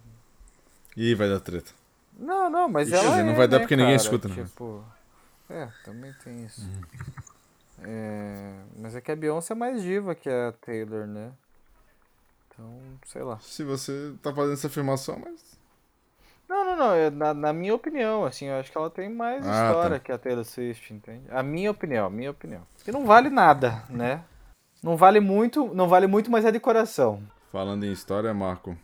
Ih, 0.95 1.15
vai 1.15 1.27
dar 1.27 1.39
treta. 1.39 1.71
Não, 2.15 2.47
não, 2.47 2.69
mas 2.69 2.89
Ixi, 2.89 2.97
ela. 3.03 3.23
não 3.23 3.33
é, 3.33 3.35
vai 3.35 3.47
dar 3.47 3.57
né, 3.57 3.63
porque 3.63 3.75
ninguém 3.75 3.97
cara? 3.97 4.03
escuta, 4.03 4.27
né? 4.27 4.35
Tipo. 4.35 4.85
É, 5.49 5.67
também 5.83 6.13
tem 6.23 6.45
isso. 6.45 6.61
É, 7.81 8.53
mas 8.77 8.95
é 8.95 9.01
que 9.01 9.11
a 9.11 9.15
Beyoncé 9.15 9.53
é 9.53 9.57
mais 9.57 9.81
diva 9.81 10.13
que 10.13 10.29
a 10.29 10.53
Taylor, 10.63 11.07
né? 11.07 11.31
Então, 12.59 12.99
sei 13.05 13.23
lá. 13.23 13.39
Se 13.39 13.63
você 13.63 14.13
tá 14.21 14.33
fazendo 14.33 14.53
essa 14.53 14.67
afirmação, 14.67 15.17
mas. 15.23 15.57
Não, 16.47 16.65
não, 16.65 16.75
não. 16.75 16.93
é 16.93 17.09
Na, 17.09 17.33
na 17.33 17.53
minha 17.53 17.73
opinião, 17.73 18.25
assim, 18.25 18.45
eu 18.47 18.55
acho 18.59 18.71
que 18.71 18.77
ela 18.77 18.89
tem 18.89 19.09
mais 19.09 19.45
Ah, 19.47 19.67
história 19.67 19.97
tá. 19.97 19.99
que 19.99 20.11
a 20.11 20.17
Taylor 20.17 20.43
Swift, 20.43 20.93
entende? 20.93 21.23
A 21.29 21.41
minha 21.41 21.71
opinião, 21.71 22.07
a 22.07 22.09
minha 22.09 22.31
opinião. 22.31 22.61
Que 22.83 22.91
não 22.91 23.05
vale 23.05 23.29
nada, 23.29 23.83
né? 23.89 24.23
Não 24.83 24.97
vale 24.97 25.19
muito, 25.19 25.73
não 25.73 25.87
vale 25.87 26.07
muito, 26.07 26.29
mas 26.29 26.45
é 26.45 26.51
de 26.51 26.59
coração. 26.59 27.21
Falando 27.51 27.85
em 27.85 27.91
história, 27.91 28.33
Marco, 28.33 28.77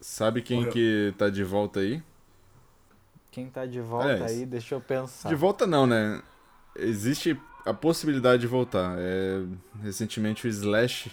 sabe 0.00 0.42
quem 0.42 0.58
Morreu. 0.58 0.72
que 0.72 1.14
tá 1.18 1.28
de 1.28 1.44
volta 1.44 1.80
aí? 1.80 2.02
Quem 3.30 3.48
tá 3.48 3.64
de 3.64 3.80
volta 3.80 4.08
Aliás, 4.10 4.32
aí, 4.32 4.46
deixa 4.46 4.74
eu 4.74 4.80
pensar. 4.80 5.28
De 5.28 5.34
volta 5.34 5.66
não, 5.66 5.86
né? 5.86 6.22
Existe 6.76 7.38
a 7.64 7.72
possibilidade 7.72 8.42
de 8.42 8.46
voltar. 8.46 8.96
É, 8.98 9.42
recentemente 9.82 10.46
o 10.46 10.48
Slash 10.50 11.10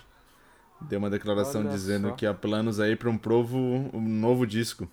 deu 0.81 0.99
uma 0.99 1.09
declaração 1.09 1.61
Olha 1.61 1.69
dizendo 1.71 2.09
só. 2.09 2.15
que 2.15 2.25
há 2.25 2.33
planos 2.33 2.79
aí 2.79 2.95
para 2.95 3.09
um 3.09 3.17
provo, 3.17 3.57
um 3.57 4.01
novo 4.01 4.45
disco 4.45 4.89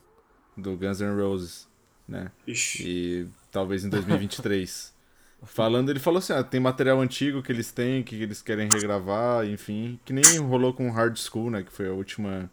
do 0.56 0.76
Guns 0.76 1.00
N' 1.00 1.20
Roses, 1.20 1.68
né? 2.08 2.30
Ixi. 2.46 2.82
E 2.86 3.28
talvez 3.50 3.84
em 3.84 3.88
2023. 3.88 4.94
Falando, 5.44 5.90
ele 5.90 6.00
falou 6.00 6.18
assim: 6.18 6.32
ah, 6.32 6.42
tem 6.42 6.58
material 6.58 7.00
antigo 7.00 7.42
que 7.42 7.52
eles 7.52 7.70
têm, 7.70 8.02
que 8.02 8.20
eles 8.20 8.42
querem 8.42 8.68
regravar, 8.72 9.46
enfim. 9.46 10.00
Que 10.04 10.12
nem 10.12 10.24
rolou 10.38 10.72
com 10.72 10.90
Hard 10.90 11.16
School, 11.18 11.50
né? 11.50 11.62
Que 11.62 11.70
foi 11.70 11.88
a 11.88 11.92
última 11.92 12.50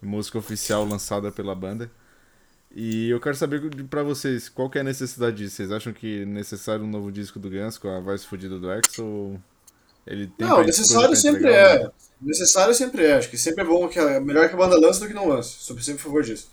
música 0.00 0.38
oficial 0.38 0.84
lançada 0.84 1.30
pela 1.30 1.54
banda. 1.54 1.90
E 2.74 3.10
eu 3.10 3.20
quero 3.20 3.36
saber 3.36 3.60
pra 3.86 4.02
vocês, 4.02 4.48
qual 4.48 4.70
que 4.70 4.78
é 4.78 4.80
a 4.80 4.84
necessidade 4.84 5.36
disso? 5.36 5.56
Vocês 5.56 5.70
acham 5.70 5.92
que 5.92 6.22
é 6.22 6.24
necessário 6.24 6.84
um 6.84 6.88
novo 6.88 7.12
disco 7.12 7.38
do 7.38 7.50
Guns 7.50 7.76
com 7.76 7.88
a 7.88 8.00
voz 8.00 8.24
fodida 8.24 8.58
do 8.58 8.70
X 8.70 8.98
ou 8.98 9.38
ele 10.06 10.26
tem 10.26 10.46
Não, 10.46 10.62
necessário 10.64 11.14
sempre 11.16 11.40
entregar, 11.40 11.76
é. 11.76 11.84
né? 11.84 11.90
Necessário 12.20 12.74
sempre 12.74 13.04
é. 13.04 13.14
Acho 13.14 13.28
que 13.28 13.36
sempre 13.38 13.62
é 13.62 13.66
bom 13.66 13.88
que 13.88 13.98
é 13.98 14.20
melhor 14.20 14.48
que 14.48 14.54
a 14.54 14.58
banda 14.58 14.78
lance 14.78 15.00
do 15.00 15.08
que 15.08 15.14
não 15.14 15.28
lance. 15.28 15.56
Sou 15.60 15.78
sempre 15.80 16.00
a 16.00 16.04
favor 16.04 16.22
disso. 16.22 16.50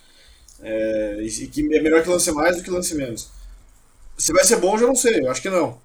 É, 0.62 1.18
e 1.22 1.48
que 1.48 1.62
é 1.76 1.82
melhor 1.82 2.02
que 2.04 2.10
lance 2.10 2.32
mais 2.32 2.58
do 2.58 2.64
que 2.64 2.70
lance 2.72 2.94
menos. 2.96 3.30
Se 4.18 4.34
vai 4.34 4.44
ser 4.44 4.58
bom, 4.58 4.74
eu 4.76 4.80
já 4.80 4.88
não 4.88 4.96
sei. 4.96 5.20
Eu 5.26 5.32
acho 5.32 5.42
que 5.42 5.50
não. 5.50 5.80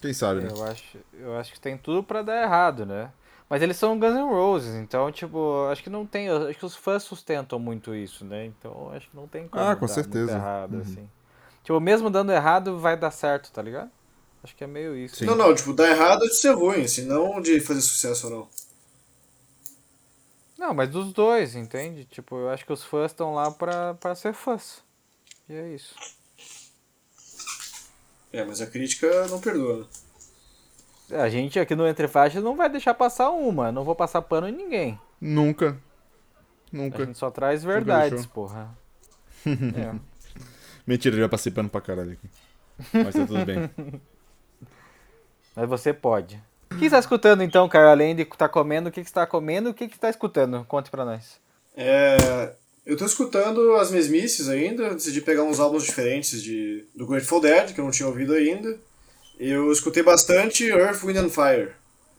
Quem 0.00 0.12
sabe, 0.14 0.40
né? 0.40 0.48
Eu 0.50 0.64
acho, 0.64 0.98
eu 1.18 1.36
acho 1.36 1.52
que 1.52 1.60
tem 1.60 1.76
tudo 1.76 2.02
pra 2.02 2.22
dar 2.22 2.42
errado, 2.42 2.86
né? 2.86 3.10
Mas 3.48 3.62
eles 3.62 3.76
são 3.76 3.98
Guns 3.98 4.14
N' 4.14 4.22
Roses, 4.30 4.74
então, 4.76 5.10
tipo, 5.10 5.66
acho 5.70 5.82
que 5.82 5.90
não 5.90 6.06
tem. 6.06 6.28
Acho 6.30 6.58
que 6.58 6.64
os 6.64 6.76
fãs 6.76 7.02
sustentam 7.02 7.58
muito 7.58 7.94
isso, 7.94 8.24
né? 8.24 8.46
Então, 8.46 8.90
acho 8.94 9.10
que 9.10 9.16
não 9.16 9.26
tem 9.26 9.46
como 9.48 9.62
Ah, 9.62 9.74
com 9.76 9.86
dar 9.86 9.92
certeza. 9.92 10.32
muito 10.32 10.36
errado, 10.44 10.74
Uhum. 10.74 10.80
assim. 10.80 11.08
Tipo, 11.64 11.80
mesmo 11.80 12.08
dando 12.08 12.32
errado, 12.32 12.78
vai 12.78 12.96
dar 12.96 13.10
certo, 13.10 13.50
tá 13.52 13.60
ligado? 13.60 13.90
Acho 14.42 14.56
que 14.56 14.64
é 14.64 14.66
meio 14.66 14.96
isso. 14.96 15.16
Sim. 15.16 15.26
Não, 15.26 15.36
não, 15.36 15.54
tipo, 15.54 15.72
dá 15.74 15.88
errado 15.90 16.20
de 16.20 16.34
ser 16.34 16.52
ruim, 16.52 16.82
assim, 16.84 17.04
não 17.04 17.40
de 17.40 17.60
fazer 17.60 17.80
sucesso 17.82 18.26
ou 18.28 18.32
não. 18.32 18.48
Não, 20.58 20.74
mas 20.74 20.90
dos 20.90 21.12
dois, 21.12 21.54
entende? 21.54 22.04
Tipo, 22.04 22.36
eu 22.36 22.50
acho 22.50 22.64
que 22.64 22.72
os 22.72 22.82
fãs 22.84 23.10
estão 23.10 23.34
lá 23.34 23.50
pra, 23.50 23.94
pra 23.94 24.14
ser 24.14 24.32
fãs. 24.34 24.82
E 25.48 25.54
é 25.54 25.68
isso. 25.74 25.94
É, 28.32 28.44
mas 28.44 28.60
a 28.60 28.66
crítica 28.66 29.26
não 29.28 29.40
perdoa. 29.40 29.88
né? 31.08 31.20
A 31.22 31.28
gente 31.28 31.58
aqui 31.58 31.74
no 31.74 31.86
Entre 31.88 32.06
Faixas 32.06 32.42
não 32.42 32.56
vai 32.56 32.68
deixar 32.68 32.94
passar 32.94 33.30
uma. 33.30 33.72
Não 33.72 33.84
vou 33.84 33.94
passar 33.96 34.22
pano 34.22 34.48
em 34.48 34.52
ninguém. 34.52 35.00
Nunca. 35.20 35.76
A 36.72 36.76
Nunca. 36.76 37.04
gente 37.04 37.18
só 37.18 37.30
traz 37.30 37.64
verdades, 37.64 38.24
porra. 38.26 38.76
É. 39.46 39.98
Mentira, 40.86 41.16
eu 41.16 41.20
já 41.20 41.28
passei 41.28 41.50
pano 41.50 41.68
pra 41.68 41.80
caralho 41.80 42.12
aqui. 42.12 42.30
Mas 42.92 43.14
tá 43.14 43.26
tudo 43.26 43.44
bem. 43.44 43.68
Mas 45.54 45.68
você 45.68 45.92
pode. 45.92 46.40
O 46.72 46.76
que 46.76 46.84
você 46.84 46.90
tá 46.90 46.98
escutando 46.98 47.42
então, 47.42 47.68
cara? 47.68 47.90
Além 47.90 48.14
de 48.14 48.22
estar 48.22 48.48
comendo, 48.48 48.88
o 48.88 48.92
que 48.92 49.02
que 49.02 49.08
você 49.08 49.14
tá 49.14 49.26
comendo? 49.26 49.70
O 49.70 49.74
que 49.74 49.88
que 49.88 49.94
você 49.94 50.00
tá 50.00 50.10
escutando? 50.10 50.64
Conte 50.68 50.90
pra 50.90 51.04
nós. 51.04 51.38
É, 51.76 52.52
eu 52.86 52.96
tô 52.96 53.04
escutando 53.04 53.74
as 53.76 53.90
mesmices 53.90 54.48
ainda, 54.48 54.94
decidi 54.94 55.20
pegar 55.20 55.42
uns 55.42 55.60
álbuns 55.60 55.84
diferentes 55.84 56.42
de, 56.42 56.84
do 56.94 57.06
Grateful 57.06 57.40
Dead, 57.40 57.74
que 57.74 57.80
eu 57.80 57.84
não 57.84 57.90
tinha 57.90 58.08
ouvido 58.08 58.34
ainda. 58.34 58.78
Eu 59.38 59.72
escutei 59.72 60.02
bastante 60.02 60.66
Earth, 60.66 61.02
Wind 61.02 61.16
and 61.16 61.30
Fire 61.30 61.72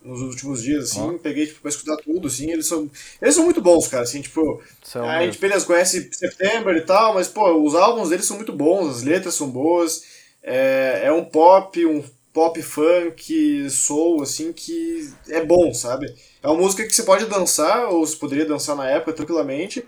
nos 0.04 0.22
últimos 0.22 0.64
dias, 0.64 0.92
assim, 0.92 1.00
Ó. 1.00 1.18
peguei 1.18 1.46
tipo, 1.46 1.62
pra 1.62 1.70
escutar 1.70 1.96
tudo, 1.98 2.28
assim, 2.28 2.50
eles 2.50 2.66
são, 2.66 2.90
eles 3.22 3.36
são 3.36 3.44
muito 3.44 3.62
bons, 3.62 3.88
cara, 3.88 4.04
assim, 4.04 4.22
tipo, 4.22 4.62
São 4.84 5.08
a 5.08 5.22
gente, 5.22 5.38
beleza, 5.38 5.66
conhece 5.66 6.10
September 6.12 6.76
e 6.76 6.82
tal, 6.82 7.14
mas, 7.14 7.28
pô, 7.28 7.54
os 7.64 7.76
álbuns 7.76 8.10
deles 8.10 8.26
são 8.26 8.38
muito 8.38 8.52
bons, 8.52 8.90
as 8.90 9.04
letras 9.04 9.36
são 9.36 9.48
boas, 9.48 10.04
é, 10.42 11.02
é 11.04 11.12
um 11.12 11.24
pop, 11.24 11.86
um 11.86 12.04
pop 12.34 12.62
funk, 12.62 13.70
soul, 13.70 14.22
assim, 14.22 14.54
que 14.54 15.12
é 15.28 15.44
bom, 15.44 15.74
sabe? 15.74 16.14
É 16.42 16.48
uma 16.48 16.62
música 16.62 16.86
que 16.86 16.96
você 16.96 17.04
pode 17.04 17.26
dançar, 17.26 17.90
ou 17.90 18.06
você 18.06 18.16
poderia 18.16 18.46
dançar 18.46 18.76
na 18.76 18.90
época 18.90 19.14
tranquilamente, 19.14 19.86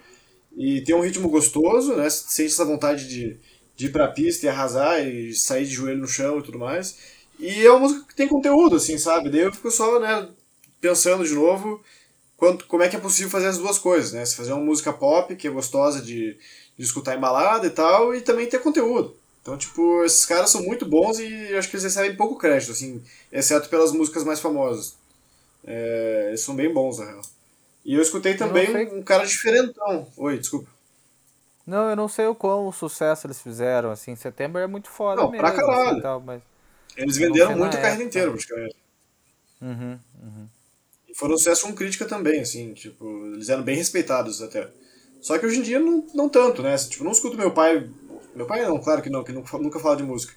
e 0.56 0.82
tem 0.82 0.96
um 0.96 1.02
ritmo 1.02 1.30
gostoso, 1.30 1.96
né? 1.96 2.10
Você 2.10 2.26
Sente 2.28 2.54
essa 2.54 2.66
vontade 2.66 3.08
de, 3.08 3.38
de 3.76 3.86
ir 3.88 3.92
pra 3.92 4.08
pista 4.10 4.46
e 4.46 4.50
arrasar 4.50 5.06
e 5.06 5.34
sair 5.34 5.66
de 5.66 5.72
joelho 5.74 6.02
no 6.02 6.08
chão 6.08 6.40
e 6.40 6.44
tudo 6.44 6.60
mais. 6.60 6.98
E 7.40 7.66
é 7.66 7.70
uma 7.72 7.80
música 7.80 8.06
que 8.08 8.16
tem 8.16 8.28
conteúdo, 8.28 8.76
assim, 8.76 8.98
sabe? 8.98 9.30
Daí 9.30 9.42
eu 9.42 9.54
fico 9.54 9.72
só, 9.72 10.00
né, 10.00 10.30
pensando 10.80 11.26
de 11.26 11.34
novo 11.34 11.82
quanto, 12.38 12.66
como 12.66 12.84
é 12.84 12.90
que 12.90 12.96
é 12.96 13.00
possível 13.00 13.32
fazer 13.32 13.48
as 13.48 13.58
duas 13.58 13.80
coisas, 13.80 14.12
né? 14.14 14.26
Você 14.26 14.36
fazer 14.36 14.54
uma 14.54 14.64
música 14.64 14.92
pop, 14.92 15.36
que 15.36 15.48
é 15.48 15.52
gostosa 15.52 16.02
de, 16.02 16.38
de 16.78 16.84
escutar 16.84 17.16
em 17.16 17.20
balada 17.20 17.66
e 17.68 17.70
tal, 17.70 18.14
e 18.14 18.22
também 18.22 18.48
ter 18.48 18.60
conteúdo. 18.60 19.16
Então, 19.44 19.58
tipo, 19.58 20.06
esses 20.06 20.26
caras 20.26 20.50
são 20.50 20.64
muito 20.64 20.86
bons 20.86 21.20
e 21.20 21.52
eu 21.52 21.60
acho 21.60 21.70
que 21.70 21.76
eles 21.76 21.84
recebem 21.84 22.16
pouco 22.16 22.38
crédito, 22.38 22.72
assim, 22.72 23.04
exceto 23.30 23.68
pelas 23.68 23.92
músicas 23.92 24.24
mais 24.24 24.40
famosas. 24.40 24.96
É, 25.66 26.28
eles 26.30 26.40
são 26.40 26.56
bem 26.56 26.74
bons, 26.74 26.98
na 26.98 27.06
real. 27.06 27.22
E 27.84 27.94
eu 27.94 28.02
escutei 28.02 28.36
também 28.36 28.72
sei. 28.72 28.88
um, 28.88 29.00
um 29.00 29.04
cara 29.04 29.26
diferentão. 29.26 30.08
Oi, 30.16 30.40
desculpa. 30.40 30.70
Não, 31.68 31.90
eu 31.90 31.96
não 31.96 32.08
sei 32.08 32.26
o 32.28 32.36
quão 32.36 32.72
sucesso 32.72 33.28
eles 33.28 33.42
fizeram, 33.42 33.92
assim. 33.92 34.16
Setembro 34.16 34.62
é 34.62 34.68
muito 34.68 34.90
foda 34.90 35.22
Não, 35.22 35.30
mesmo. 35.30 35.46
pra 35.46 35.52
caralho. 35.54 35.90
assim, 35.92 36.02
tal, 36.02 36.22
mas... 36.22 36.42
Eles 36.96 37.18
Eu 37.18 37.28
venderam 37.28 37.58
muito 37.58 37.76
a 37.76 37.82
carreira 37.82 37.96
época. 37.96 38.08
inteira, 38.08 38.32
praticamente. 38.32 38.76
Uhum, 39.62 40.00
uhum. 40.22 40.48
E 41.10 41.16
foram 41.16 41.36
um 41.36 41.38
sucesso 41.38 41.66
com 41.66 41.74
crítica 41.76 42.06
também, 42.06 42.40
assim, 42.40 42.74
tipo, 42.74 43.06
eles 43.34 43.50
eram 43.50 43.64
bem 43.64 43.76
respeitados 43.76 44.42
até. 44.42 44.70
Só 45.22 45.38
que 45.38 45.46
hoje 45.46 45.60
em 45.60 45.64
dia 45.64 45.80
não, 45.80 46.06
não 46.14 46.30
tanto, 46.30 46.62
né? 46.62 46.76
Tipo, 46.78 47.04
não 47.04 47.12
escuto 47.12 47.38
meu 47.38 47.52
pai. 47.52 47.90
Meu 48.36 48.46
pai 48.46 48.64
não, 48.64 48.80
claro 48.80 49.02
que 49.02 49.10
não, 49.10 49.24
que 49.24 49.32
nunca, 49.32 49.58
nunca 49.58 49.80
fala 49.80 49.98
de 49.98 50.04
música. 50.04 50.34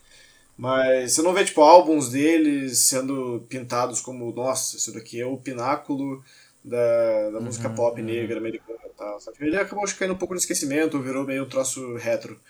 Mas 0.56 1.12
você 1.12 1.22
não 1.22 1.34
vê, 1.34 1.44
tipo, 1.44 1.60
álbuns 1.60 2.10
deles 2.10 2.78
sendo 2.78 3.44
pintados 3.48 4.00
como, 4.00 4.32
nossa, 4.32 4.76
isso 4.76 4.92
daqui 4.92 5.20
é 5.20 5.26
o 5.26 5.36
pináculo 5.36 6.22
da, 6.64 7.30
da 7.30 7.40
música 7.40 7.68
pop 7.68 8.00
negra 8.00 8.38
americana 8.38 8.78
e 8.86 8.96
tal. 8.96 9.20
Sabe? 9.20 9.36
Ele 9.40 9.58
acabou 9.58 9.84
caindo 9.98 10.14
um 10.14 10.18
pouco 10.18 10.34
no 10.34 10.40
esquecimento, 10.40 11.00
virou 11.00 11.24
meio 11.24 11.44
um 11.44 11.48
troço 11.48 11.94
retro. 11.96 12.40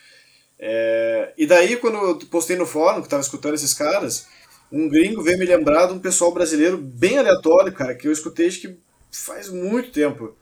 É, 0.58 1.32
e 1.36 1.46
daí, 1.46 1.76
quando 1.76 1.96
eu 1.96 2.18
postei 2.30 2.56
no 2.56 2.64
fórum, 2.64 3.02
que 3.02 3.08
tava 3.08 3.22
escutando 3.22 3.54
esses 3.54 3.74
caras, 3.74 4.26
um 4.70 4.88
gringo 4.88 5.22
veio 5.22 5.38
me 5.38 5.44
lembrar 5.44 5.86
de 5.86 5.92
um 5.92 5.98
pessoal 5.98 6.32
brasileiro 6.32 6.78
bem 6.78 7.18
aleatório, 7.18 7.72
cara, 7.72 7.94
que 7.94 8.08
eu 8.08 8.12
escutei 8.12 8.46
acho 8.46 8.60
que 8.60 8.78
faz 9.10 9.48
muito 9.48 9.90
tempo. 9.90 10.34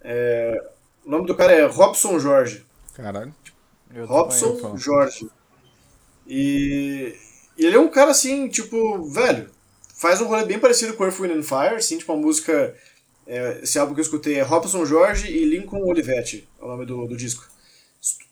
É, 0.00 0.70
o 1.04 1.10
nome 1.10 1.26
do 1.26 1.34
cara 1.34 1.52
é 1.52 1.64
Robson 1.66 2.18
Jorge. 2.18 2.64
Caralho. 2.94 3.34
Eu 3.94 4.06
Robson. 4.06 4.76
Jorge. 4.76 5.28
E, 6.26 7.14
e 7.56 7.66
ele 7.66 7.76
é 7.76 7.80
um 7.80 7.88
cara 7.88 8.10
assim, 8.10 8.48
tipo, 8.48 9.02
velho, 9.10 9.50
faz 9.96 10.20
um 10.20 10.26
rolê 10.26 10.44
bem 10.44 10.58
parecido 10.58 10.94
com 10.94 11.04
Earth, 11.04 11.18
Wind 11.20 11.32
and 11.32 11.42
Fire, 11.42 11.76
assim, 11.76 11.98
tipo 11.98 12.12
uma 12.12 12.20
música 12.22 12.74
É, 13.26 13.60
esse 13.62 13.78
álbum 13.78 13.94
que 13.94 14.00
eu 14.00 14.04
escutei 14.04 14.34
é 14.34 14.42
Robson 14.42 14.84
Jorge 14.84 15.30
e 15.30 15.44
Lincoln 15.46 15.82
Olivetti, 15.82 16.46
é 16.60 16.64
o 16.64 16.68
nome 16.68 16.84
do, 16.84 17.06
do 17.06 17.16
disco. 17.16 17.48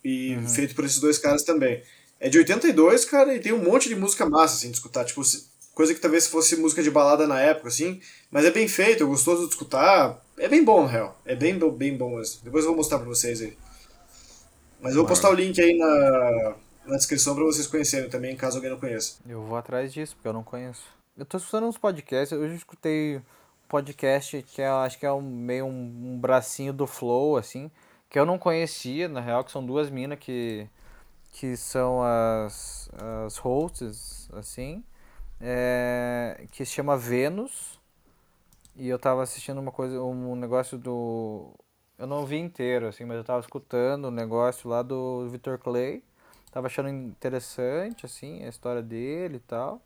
E 0.04 0.34
Uhum. 0.36 0.46
feito 0.46 0.74
por 0.74 0.84
esses 0.84 1.00
dois 1.00 1.16
caras 1.16 1.44
também. 1.44 1.82
É 2.20 2.28
de 2.28 2.36
82, 2.38 3.04
cara, 3.06 3.34
e 3.34 3.40
tem 3.40 3.52
um 3.52 3.64
monte 3.64 3.88
de 3.88 3.96
música 3.96 4.28
massa, 4.28 4.56
assim, 4.56 4.70
de 4.70 4.76
escutar. 4.76 5.04
Tipo, 5.04 5.22
coisa 5.74 5.94
que 5.94 6.00
talvez 6.00 6.26
fosse 6.26 6.56
música 6.56 6.82
de 6.82 6.90
balada 6.90 7.26
na 7.26 7.40
época, 7.40 7.68
assim. 7.68 8.00
Mas 8.30 8.44
é 8.44 8.50
bem 8.50 8.68
feito, 8.68 9.02
é 9.02 9.06
gostoso 9.06 9.44
de 9.44 9.48
escutar. 9.52 10.22
É 10.38 10.46
bem 10.46 10.62
bom, 10.62 10.82
na 10.82 10.88
real. 10.88 11.20
É 11.24 11.34
bem, 11.34 11.58
bem 11.72 11.96
bom 11.96 12.16
mesmo. 12.18 12.40
Depois 12.44 12.64
eu 12.64 12.70
vou 12.70 12.76
mostrar 12.76 12.98
pra 12.98 13.08
vocês 13.08 13.40
aí. 13.40 13.56
Mas 14.82 14.96
eu 14.96 15.02
vou 15.02 15.06
postar 15.06 15.30
o 15.30 15.34
link 15.34 15.60
aí 15.60 15.78
na, 15.78 16.56
na 16.84 16.96
descrição 16.96 17.36
pra 17.36 17.44
vocês 17.44 17.68
conhecerem 17.68 18.10
também, 18.10 18.34
caso 18.34 18.56
alguém 18.56 18.70
não 18.70 18.80
conheça. 18.80 19.18
Eu 19.24 19.40
vou 19.42 19.56
atrás 19.56 19.92
disso, 19.92 20.16
porque 20.16 20.26
eu 20.26 20.32
não 20.32 20.42
conheço. 20.42 20.82
Eu 21.16 21.24
tô 21.24 21.36
escutando 21.36 21.68
uns 21.68 21.78
podcasts, 21.78 22.36
hoje 22.36 22.52
eu 22.52 22.56
escutei 22.56 23.18
um 23.18 23.22
podcast 23.68 24.42
que 24.42 24.60
é, 24.60 24.66
acho 24.66 24.98
que 24.98 25.06
é 25.06 25.12
um, 25.12 25.22
meio 25.22 25.66
um, 25.66 26.14
um 26.14 26.18
bracinho 26.18 26.72
do 26.72 26.84
Flow, 26.86 27.36
assim, 27.36 27.70
que 28.10 28.18
eu 28.18 28.26
não 28.26 28.36
conhecia, 28.38 29.08
na 29.08 29.20
real, 29.20 29.44
que 29.44 29.52
são 29.52 29.64
duas 29.64 29.88
minas 29.88 30.18
que, 30.18 30.66
que 31.30 31.56
são 31.56 32.02
as, 32.02 32.90
as 33.24 33.36
hosts, 33.36 34.28
assim, 34.32 34.82
é, 35.40 36.44
que 36.50 36.64
se 36.64 36.72
chama 36.72 36.96
Vênus, 36.96 37.78
e 38.74 38.88
eu 38.88 38.98
tava 38.98 39.22
assistindo 39.22 39.60
uma 39.60 39.70
coisa, 39.70 40.02
um 40.02 40.34
negócio 40.34 40.76
do... 40.76 41.54
Eu 42.02 42.08
não 42.08 42.26
vi 42.26 42.36
inteiro, 42.36 42.88
assim, 42.88 43.04
mas 43.04 43.16
eu 43.16 43.22
tava 43.22 43.38
escutando 43.38 44.06
o 44.06 44.10
negócio 44.10 44.68
lá 44.68 44.82
do 44.82 45.28
Victor 45.28 45.56
Clay, 45.56 46.02
tava 46.50 46.66
achando 46.66 46.88
interessante, 46.88 48.04
assim, 48.04 48.42
a 48.42 48.48
história 48.48 48.82
dele 48.82 49.36
e 49.36 49.38
tal. 49.38 49.80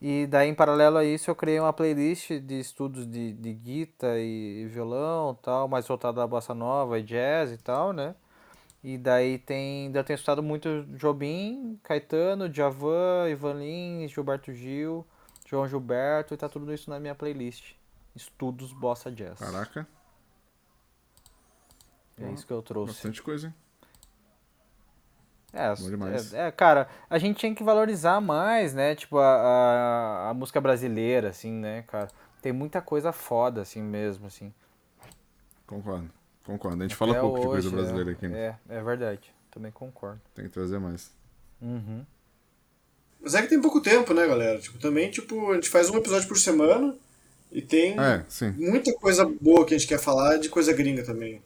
E 0.00 0.28
daí, 0.28 0.48
em 0.48 0.54
paralelo 0.54 0.96
a 0.96 1.04
isso, 1.04 1.28
eu 1.28 1.34
criei 1.34 1.58
uma 1.58 1.72
playlist 1.72 2.30
de 2.38 2.60
estudos 2.60 3.04
de, 3.04 3.32
de 3.32 3.52
guitarra 3.52 4.20
e 4.20 4.64
violão 4.68 5.34
tal, 5.42 5.66
mais 5.66 5.88
voltada 5.88 6.22
à 6.22 6.26
bossa 6.28 6.54
nova 6.54 7.00
e 7.00 7.02
jazz 7.02 7.50
e 7.50 7.56
tal, 7.56 7.92
né? 7.92 8.14
E 8.80 8.96
daí 8.96 9.36
tem, 9.36 9.90
eu 9.92 10.04
tenho 10.04 10.14
estudado 10.14 10.44
muito 10.44 10.84
Jobim, 10.96 11.80
Caetano, 11.82 12.48
Djavan, 12.48 13.28
Ivan 13.28 13.54
Lins, 13.54 14.12
Gilberto 14.12 14.52
Gil, 14.52 15.04
João 15.44 15.66
Gilberto, 15.66 16.32
e 16.32 16.36
tá 16.36 16.48
tudo 16.48 16.72
isso 16.72 16.88
na 16.88 17.00
minha 17.00 17.16
playlist. 17.16 17.72
Estudos 18.14 18.72
Bossa 18.72 19.10
Jazz. 19.10 19.40
Caraca, 19.40 19.84
É 22.20 22.32
isso 22.32 22.46
que 22.46 22.52
eu 22.52 22.62
trouxe. 22.62 22.92
bastante 22.94 23.22
coisa, 23.22 23.46
hein? 23.48 23.54
É, 25.52 26.36
é, 26.36 26.46
é, 26.46 26.50
cara, 26.52 26.88
a 27.08 27.18
gente 27.18 27.38
tinha 27.38 27.52
que 27.54 27.64
valorizar 27.64 28.20
mais, 28.20 28.72
né? 28.72 28.94
Tipo, 28.94 29.18
a, 29.18 29.26
a, 29.26 30.30
a 30.30 30.34
música 30.34 30.60
brasileira, 30.60 31.30
assim, 31.30 31.52
né, 31.52 31.82
cara? 31.88 32.08
Tem 32.40 32.52
muita 32.52 32.80
coisa 32.80 33.10
foda, 33.12 33.60
assim 33.60 33.82
mesmo, 33.82 34.26
assim. 34.26 34.52
Concordo. 35.66 36.08
Concordo. 36.44 36.82
A 36.82 36.86
gente 36.86 36.94
fala 36.96 37.12
Até 37.12 37.20
pouco 37.20 37.40
de 37.40 37.46
coisa 37.46 37.66
hoje, 37.68 37.76
brasileira 37.76 38.10
é, 38.10 38.12
aqui. 38.12 38.28
né? 38.28 38.58
É, 38.68 38.76
é 38.76 38.82
verdade. 38.82 39.34
Também 39.50 39.72
concordo. 39.72 40.20
Tem 40.34 40.44
que 40.44 40.50
trazer 40.52 40.78
mais. 40.78 41.12
Uhum. 41.60 42.04
Mas 43.20 43.34
é 43.34 43.42
que 43.42 43.48
tem 43.48 43.60
pouco 43.60 43.80
tempo, 43.82 44.14
né, 44.14 44.26
galera? 44.26 44.58
Tipo, 44.60 44.78
também, 44.78 45.10
tipo, 45.10 45.50
a 45.50 45.54
gente 45.56 45.68
faz 45.68 45.90
um 45.90 45.96
episódio 45.96 46.26
por 46.28 46.38
semana 46.38 46.96
e 47.52 47.60
tem 47.60 47.98
É, 48.00 48.24
sim. 48.28 48.52
muita 48.52 48.92
coisa 48.94 49.24
boa 49.24 49.66
que 49.66 49.74
a 49.74 49.78
gente 49.78 49.88
quer 49.88 49.98
falar 49.98 50.38
de 50.38 50.48
coisa 50.48 50.72
gringa 50.72 51.04
também. 51.04 51.42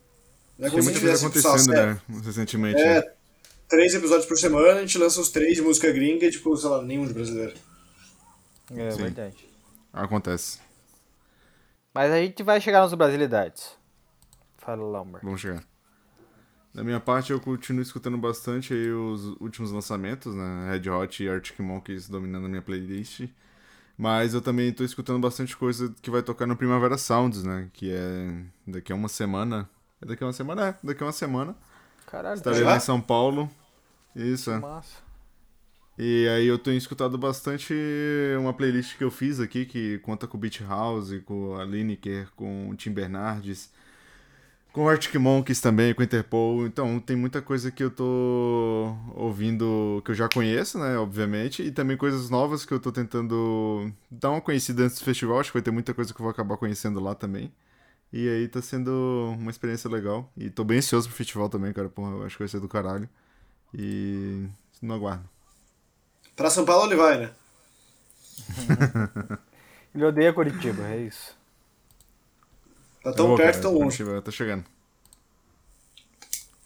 Não 0.59 0.67
é 0.67 0.71
Tem 0.71 0.79
como 0.79 0.83
se 0.83 0.91
muita 0.91 1.01
coisa 1.01 1.29
tipo, 1.29 1.49
acontecendo, 1.49 1.75
né? 1.75 2.01
Recentemente. 2.25 2.81
né? 2.81 2.99
É, 2.99 3.15
três 3.69 3.95
episódios 3.95 4.27
por 4.27 4.37
semana, 4.39 4.79
a 4.79 4.81
gente 4.81 4.99
lança 4.99 5.21
os 5.21 5.31
três 5.31 5.57
de 5.57 5.63
música 5.63 5.91
gringa 5.91 6.27
e, 6.27 6.31
tipo, 6.31 6.57
sei 6.57 6.69
lá, 6.69 6.83
nenhum 6.83 7.07
de 7.07 7.13
brasileiro. 7.13 7.55
É 8.73 8.91
Sim. 8.91 9.03
verdade. 9.03 9.49
Acontece. 9.93 10.59
Mas 11.95 12.11
a 12.11 12.21
gente 12.21 12.43
vai 12.43 12.61
chegar 12.61 12.81
nas 12.81 12.95
brasilidades. 12.95 13.77
Fala, 14.59 14.83
Lambert. 14.83 15.23
Vamos 15.23 15.41
chegar. 15.41 15.63
Da 16.73 16.83
minha 16.83 16.99
parte, 16.99 17.31
eu 17.31 17.41
continuo 17.41 17.83
escutando 17.83 18.19
bastante 18.19 18.75
aí 18.75 18.91
os 18.91 19.27
últimos 19.41 19.71
lançamentos, 19.71 20.35
né? 20.35 20.71
Red 20.73 20.91
Hot 20.91 21.23
e 21.23 21.29
Arctic 21.29 21.61
Monkeys 21.61 22.09
dominando 22.09 22.47
a 22.47 22.49
minha 22.49 22.63
playlist. 22.63 23.29
Mas 23.97 24.35
eu 24.35 24.41
também 24.41 24.73
tô 24.73 24.83
escutando 24.83 25.21
bastante 25.21 25.57
coisa 25.57 25.95
que 26.03 26.11
vai 26.11 26.21
tocar 26.21 26.47
no 26.47 26.57
Primavera 26.57 26.99
Sounds, 26.99 27.45
né? 27.45 27.71
Que 27.73 27.93
é 27.93 28.43
daqui 28.67 28.91
a 28.91 28.97
uma 28.97 29.09
semana. 29.09 29.71
É 30.03 30.07
daqui 30.07 30.23
a 30.23 30.27
uma 30.27 30.33
semana? 30.33 30.69
É, 30.69 30.75
daqui 30.83 31.03
a 31.03 31.07
uma 31.07 31.13
semana. 31.13 31.57
Caralho, 32.07 32.37
Estarei 32.37 32.61
Já? 32.61 32.67
lá 32.67 32.77
em 32.77 32.81
São 32.81 33.01
Paulo. 33.01 33.51
Isso, 34.15 34.51
é. 34.51 34.59
massa. 34.59 35.03
E 35.97 36.27
aí 36.29 36.47
eu 36.47 36.59
tenho 36.59 36.77
escutado 36.77 37.17
bastante 37.17 37.73
uma 38.39 38.53
playlist 38.53 38.97
que 38.99 39.05
eu 39.05 39.11
fiz 39.13 39.39
aqui, 39.39 39.65
que 39.65 39.99
conta 40.01 40.27
com 40.27 40.37
o 40.37 40.41
Beach 40.41 40.63
House, 40.65 41.13
com 41.25 41.57
a 41.57 41.65
Lineker, 41.65 42.29
com 42.35 42.69
o 42.71 42.75
Tim 42.75 42.91
Bernardes, 42.91 43.71
com 44.73 44.85
o 44.87 44.89
Arctic 44.89 45.15
Monkeys 45.15 45.61
também, 45.61 45.95
com 45.95 46.01
o 46.03 46.05
Interpol. 46.05 46.67
Então 46.67 46.99
tem 46.99 47.15
muita 47.15 47.41
coisa 47.41 47.71
que 47.71 47.83
eu 47.83 47.91
tô 47.93 48.93
ouvindo 49.15 50.03
que 50.05 50.11
eu 50.11 50.15
já 50.17 50.29
conheço, 50.29 50.81
né, 50.81 50.99
obviamente, 50.99 51.63
e 51.63 51.71
também 51.71 51.97
coisas 51.97 52.29
novas 52.29 52.65
que 52.65 52.75
eu 52.75 52.81
tô 52.81 52.91
tentando 52.91 53.93
dar 54.11 54.31
uma 54.31 54.41
conhecida 54.41 54.83
antes 54.83 54.99
do 54.99 55.05
festival. 55.05 55.39
Acho 55.39 55.51
que 55.53 55.59
vai 55.59 55.63
ter 55.63 55.71
muita 55.71 55.95
coisa 55.95 56.13
que 56.13 56.21
eu 56.21 56.25
vou 56.25 56.31
acabar 56.31 56.57
conhecendo 56.57 56.99
lá 56.99 57.15
também. 57.15 57.53
E 58.17 58.29
aí 58.29 58.47
tá 58.47 58.63
sendo 58.63 59.35
uma 59.37 59.51
experiência 59.51 59.91
legal. 59.91 60.31
E 60.37 60.49
tô 60.49 60.63
bem 60.63 60.79
ansioso 60.79 61.09
pro 61.09 61.17
festival 61.17 61.49
também, 61.49 61.73
cara. 61.73 61.89
Porra, 61.89 62.13
eu 62.13 62.23
acho 62.25 62.37
que 62.37 62.43
vai 62.45 62.49
ser 62.49 62.61
do 62.61 62.69
caralho. 62.69 63.09
E 63.77 64.47
não 64.81 64.95
aguardo. 64.95 65.29
Pra 66.37 66.49
São 66.49 66.65
Paulo 66.65 66.87
ele 66.87 66.95
vai, 66.95 67.19
né? 67.19 67.33
Ele 69.93 70.05
odeia 70.05 70.33
Curitiba, 70.33 70.83
é 70.89 70.99
isso. 70.99 71.37
Tá 73.03 73.13
tão 73.13 73.29
vou, 73.29 73.37
perto, 73.37 73.53
cara, 73.55 73.63
tão 73.63 73.75
longe. 73.75 74.05
Tá 74.23 74.31
chegando. 74.31 74.65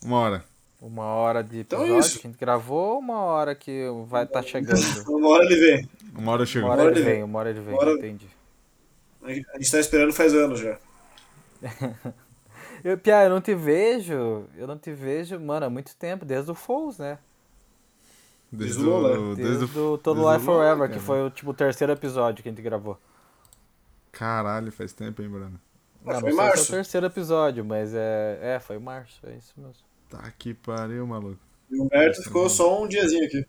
Uma 0.03 0.19
hora. 0.19 0.45
Uma 0.81 1.05
hora 1.05 1.43
de 1.43 1.61
Então 1.61 1.81
é 1.81 1.85
episódio 1.85 2.07
isso. 2.09 2.21
que 2.21 2.27
a 2.27 2.31
gente 2.31 2.41
gravou, 2.41 2.99
uma 2.99 3.21
hora 3.21 3.55
que 3.55 3.85
vai 4.07 4.25
estar 4.25 4.43
chegando. 4.43 4.81
Uma 5.09 5.29
hora 5.29 5.45
ele 5.45 5.57
vem. 5.57 5.89
Uma 6.15 6.33
hora 6.33 6.47
chega. 6.47 6.65
Uma 6.67 6.73
hora 6.73 6.83
Uma 6.83 6.89
hora 6.91 6.99
ele 6.99 7.01
ele 7.07 7.15
vem, 7.15 7.23
uma 7.25 7.39
hora 7.39 7.51
ele 7.51 7.61
vem, 7.61 7.75
Uma 7.75 7.81
hora- 7.83 7.93
entendi. 7.93 8.27
A 9.23 9.33
gente 9.33 9.47
a 9.51 9.59
gente 9.59 9.71
tá 9.71 9.81
esperando 9.81 10.13
faz 10.13 10.33
anos 10.35 10.61
já. 10.61 10.79
Eu, 12.85 12.97
Pia, 12.97 13.25
eu 13.25 13.31
não 13.31 13.41
te 13.41 13.55
vejo, 13.55 14.45
eu 14.57 14.67
não 14.67 14.79
te 14.79 14.93
vejo, 14.93 15.39
mano, 15.41 15.67
há 15.67 15.71
muito 15.71 15.97
tempo, 15.97 16.25
desde 16.25 16.51
o 16.51 16.55
Foles, 16.55 16.99
né? 16.99 17.19
Desde 18.53 18.77
Desde 18.77 18.83
o 18.85 18.91
Lola. 18.91 19.35
Desde, 19.35 19.43
Desde 19.43 19.79
o. 19.79 19.99
Todo 19.99 20.21
desde 20.21 20.33
Life 20.39 20.47
Lola, 20.47 20.63
Forever, 20.65 20.91
que 20.91 20.99
foi 20.99 21.23
o, 21.27 21.31
tipo, 21.31 21.51
o 21.51 21.55
terceiro 21.55 21.93
episódio 21.93 22.43
que 22.43 22.49
a 22.49 22.53
gente 22.53 22.63
gravou. 22.63 22.99
Caralho, 24.13 24.71
faz 24.73 24.93
tempo, 24.93 25.21
hein, 25.23 25.29
Bruno? 25.29 25.61
Ah, 26.07 26.15
não, 26.15 26.21
foi 26.21 26.31
não 26.31 26.37
sei 26.37 26.37
se 26.37 26.41
é 26.41 26.45
março. 26.45 26.63
o 26.63 26.75
terceiro 26.77 27.07
episódio, 27.07 27.65
mas 27.65 27.93
é. 27.95 28.39
É, 28.57 28.61
foi 28.61 28.79
março, 28.79 29.21
é 29.27 29.37
isso 29.37 29.53
mesmo. 29.57 29.75
Tá 30.09 30.31
que 30.39 30.55
pariu, 30.55 31.07
maluco. 31.07 31.39
E 31.71 31.79
o 31.79 31.85
Humberto 31.85 32.23
ficou 32.23 32.49
só 32.49 32.83
um 32.83 32.89
diazinho 32.89 33.25
aqui. 33.27 33.45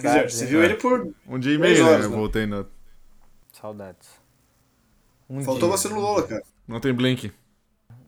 Quer 0.00 0.08
dizer, 0.08 0.28
Saudades, 0.28 0.34
você 0.34 0.44
hein? 0.44 0.50
viu 0.50 0.62
ele 0.64 0.74
por. 0.74 1.14
Um 1.26 1.38
dia 1.38 1.54
e 1.54 1.58
meio, 1.58 1.84
né? 1.84 1.90
horas, 1.90 2.04
Eu 2.04 2.10
né? 2.10 2.16
voltei 2.16 2.46
no. 2.46 2.66
Saudades. 3.52 4.10
Um 5.30 5.42
Faltou 5.42 5.68
dia. 5.68 5.78
você 5.78 5.88
no 5.88 6.00
Lola, 6.00 6.26
cara. 6.26 6.42
Não 6.66 6.80
tem 6.80 6.92
Blink. 6.94 7.32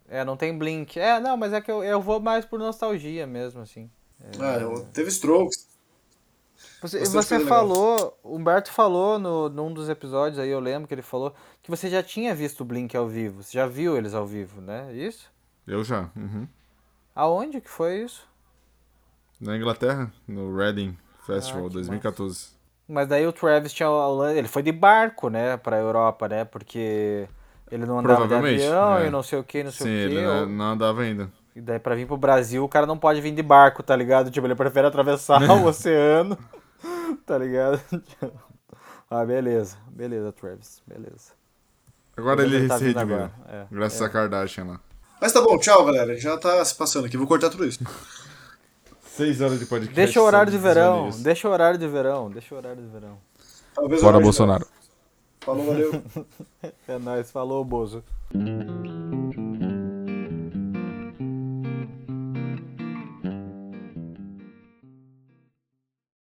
É, 0.08 0.24
não 0.24 0.36
tem 0.36 0.56
Blink. 0.56 0.98
É, 0.98 1.18
não, 1.20 1.36
mas 1.36 1.52
é 1.52 1.60
que 1.60 1.70
eu, 1.70 1.82
eu 1.82 2.00
vou 2.00 2.20
mais 2.20 2.44
por 2.44 2.58
nostalgia 2.58 3.26
mesmo, 3.26 3.60
assim. 3.60 3.90
Ah, 4.40 4.58
eu- 4.58 4.86
teve 4.92 5.08
Strokes. 5.08 5.66
Você, 6.80 7.04
você 7.04 7.38
legal. 7.38 7.48
falou, 7.48 8.18
o 8.22 8.36
Humberto 8.36 8.70
falou 8.70 9.18
no, 9.18 9.48
num 9.48 9.72
dos 9.72 9.88
episódios 9.88 10.38
aí, 10.38 10.48
eu 10.48 10.60
lembro 10.60 10.86
que 10.88 10.94
ele 10.94 11.02
falou 11.02 11.34
que 11.62 11.70
você 11.70 11.88
já 11.90 12.02
tinha 12.02 12.34
visto 12.34 12.60
o 12.60 12.64
Blink 12.64 12.96
ao 12.96 13.08
vivo. 13.08 13.42
Você 13.42 13.52
já 13.58 13.66
viu 13.66 13.96
eles 13.96 14.14
ao 14.14 14.26
vivo, 14.26 14.60
né? 14.60 14.92
Isso? 14.94 15.30
Eu 15.66 15.82
já. 15.84 16.10
Uhum. 16.16 16.46
Aonde 17.14 17.60
que 17.60 17.68
foi 17.68 18.02
isso? 18.02 18.26
Na 19.40 19.56
Inglaterra, 19.56 20.12
no 20.26 20.54
Reading 20.56 20.96
Festival 21.26 21.64
Ah, 21.66 21.68
que 21.68 21.74
2014. 21.74 22.48
Mas 22.88 23.08
daí 23.08 23.26
o 23.26 23.32
Travis 23.32 23.72
tinha. 23.72 23.88
Ele 24.34 24.48
foi 24.48 24.62
de 24.62 24.72
barco, 24.72 25.28
né, 25.28 25.56
pra 25.56 25.78
Europa, 25.78 26.28
né? 26.28 26.44
Porque 26.44 27.28
ele 27.70 27.84
não 27.84 27.98
andava 27.98 28.28
de 28.28 28.34
avião 28.34 28.98
é. 28.98 29.06
e 29.06 29.10
não 29.10 29.22
sei 29.22 29.38
o 29.38 29.44
que, 29.44 29.64
não 29.64 29.72
sei 29.72 29.86
Sim, 29.86 29.92
o 29.92 29.96
ele 29.96 30.16
que. 30.16 30.22
não, 30.22 30.46
não 30.46 30.64
andava 30.72 31.02
ainda. 31.02 31.30
E 31.54 31.60
daí 31.60 31.78
pra 31.78 31.94
vir 31.94 32.06
pro 32.06 32.16
Brasil, 32.16 32.62
o 32.62 32.68
cara 32.68 32.86
não 32.86 32.98
pode 32.98 33.20
vir 33.20 33.32
de 33.32 33.42
barco, 33.42 33.82
tá 33.82 33.96
ligado? 33.96 34.30
Tipo, 34.30 34.46
ele 34.46 34.54
prefere 34.54 34.86
atravessar 34.86 35.42
o 35.50 35.66
oceano, 35.66 36.38
tá 37.26 37.38
ligado? 37.38 37.80
ah, 39.10 39.24
beleza. 39.24 39.76
Beleza, 39.88 40.32
Travis. 40.32 40.82
Beleza. 40.86 41.32
Agora 42.16 42.42
ele, 42.42 42.68
tá 42.68 42.78
se 42.78 42.84
redimiu. 42.84 43.30
é, 43.48 43.66
graças 43.70 44.00
a 44.00 44.08
Kardashian 44.08 44.64
lá. 44.64 44.80
Mas 45.20 45.32
tá 45.32 45.40
bom, 45.40 45.58
tchau, 45.58 45.84
galera. 45.84 46.16
Já 46.16 46.36
tá 46.36 46.64
se 46.64 46.74
passando 46.74 47.06
aqui. 47.06 47.16
Vou 47.16 47.26
cortar 47.26 47.50
tudo 47.50 47.64
isso. 47.64 47.82
Seis 49.02 49.40
horas 49.40 49.58
de 49.58 49.64
podcast. 49.66 49.94
Deixa 49.94 50.20
o 50.20 50.24
horário 50.24 50.52
de 50.52 50.58
verão, 50.58 51.08
deixa 51.20 51.48
o 51.48 51.50
horário 51.50 51.78
de 51.78 51.88
verão, 51.88 52.30
deixa 52.30 52.54
o 52.54 52.58
horário 52.58 52.82
de 52.82 52.88
verão. 52.88 53.18
Talvez 53.74 54.02
Bora, 54.02 54.20
Bolsonaro. 54.20 54.66
Falou, 55.46 55.64
valeu. 55.64 55.92
É 56.88 56.98
nóis, 56.98 57.30
falou, 57.30 57.64
Bozo. 57.64 58.02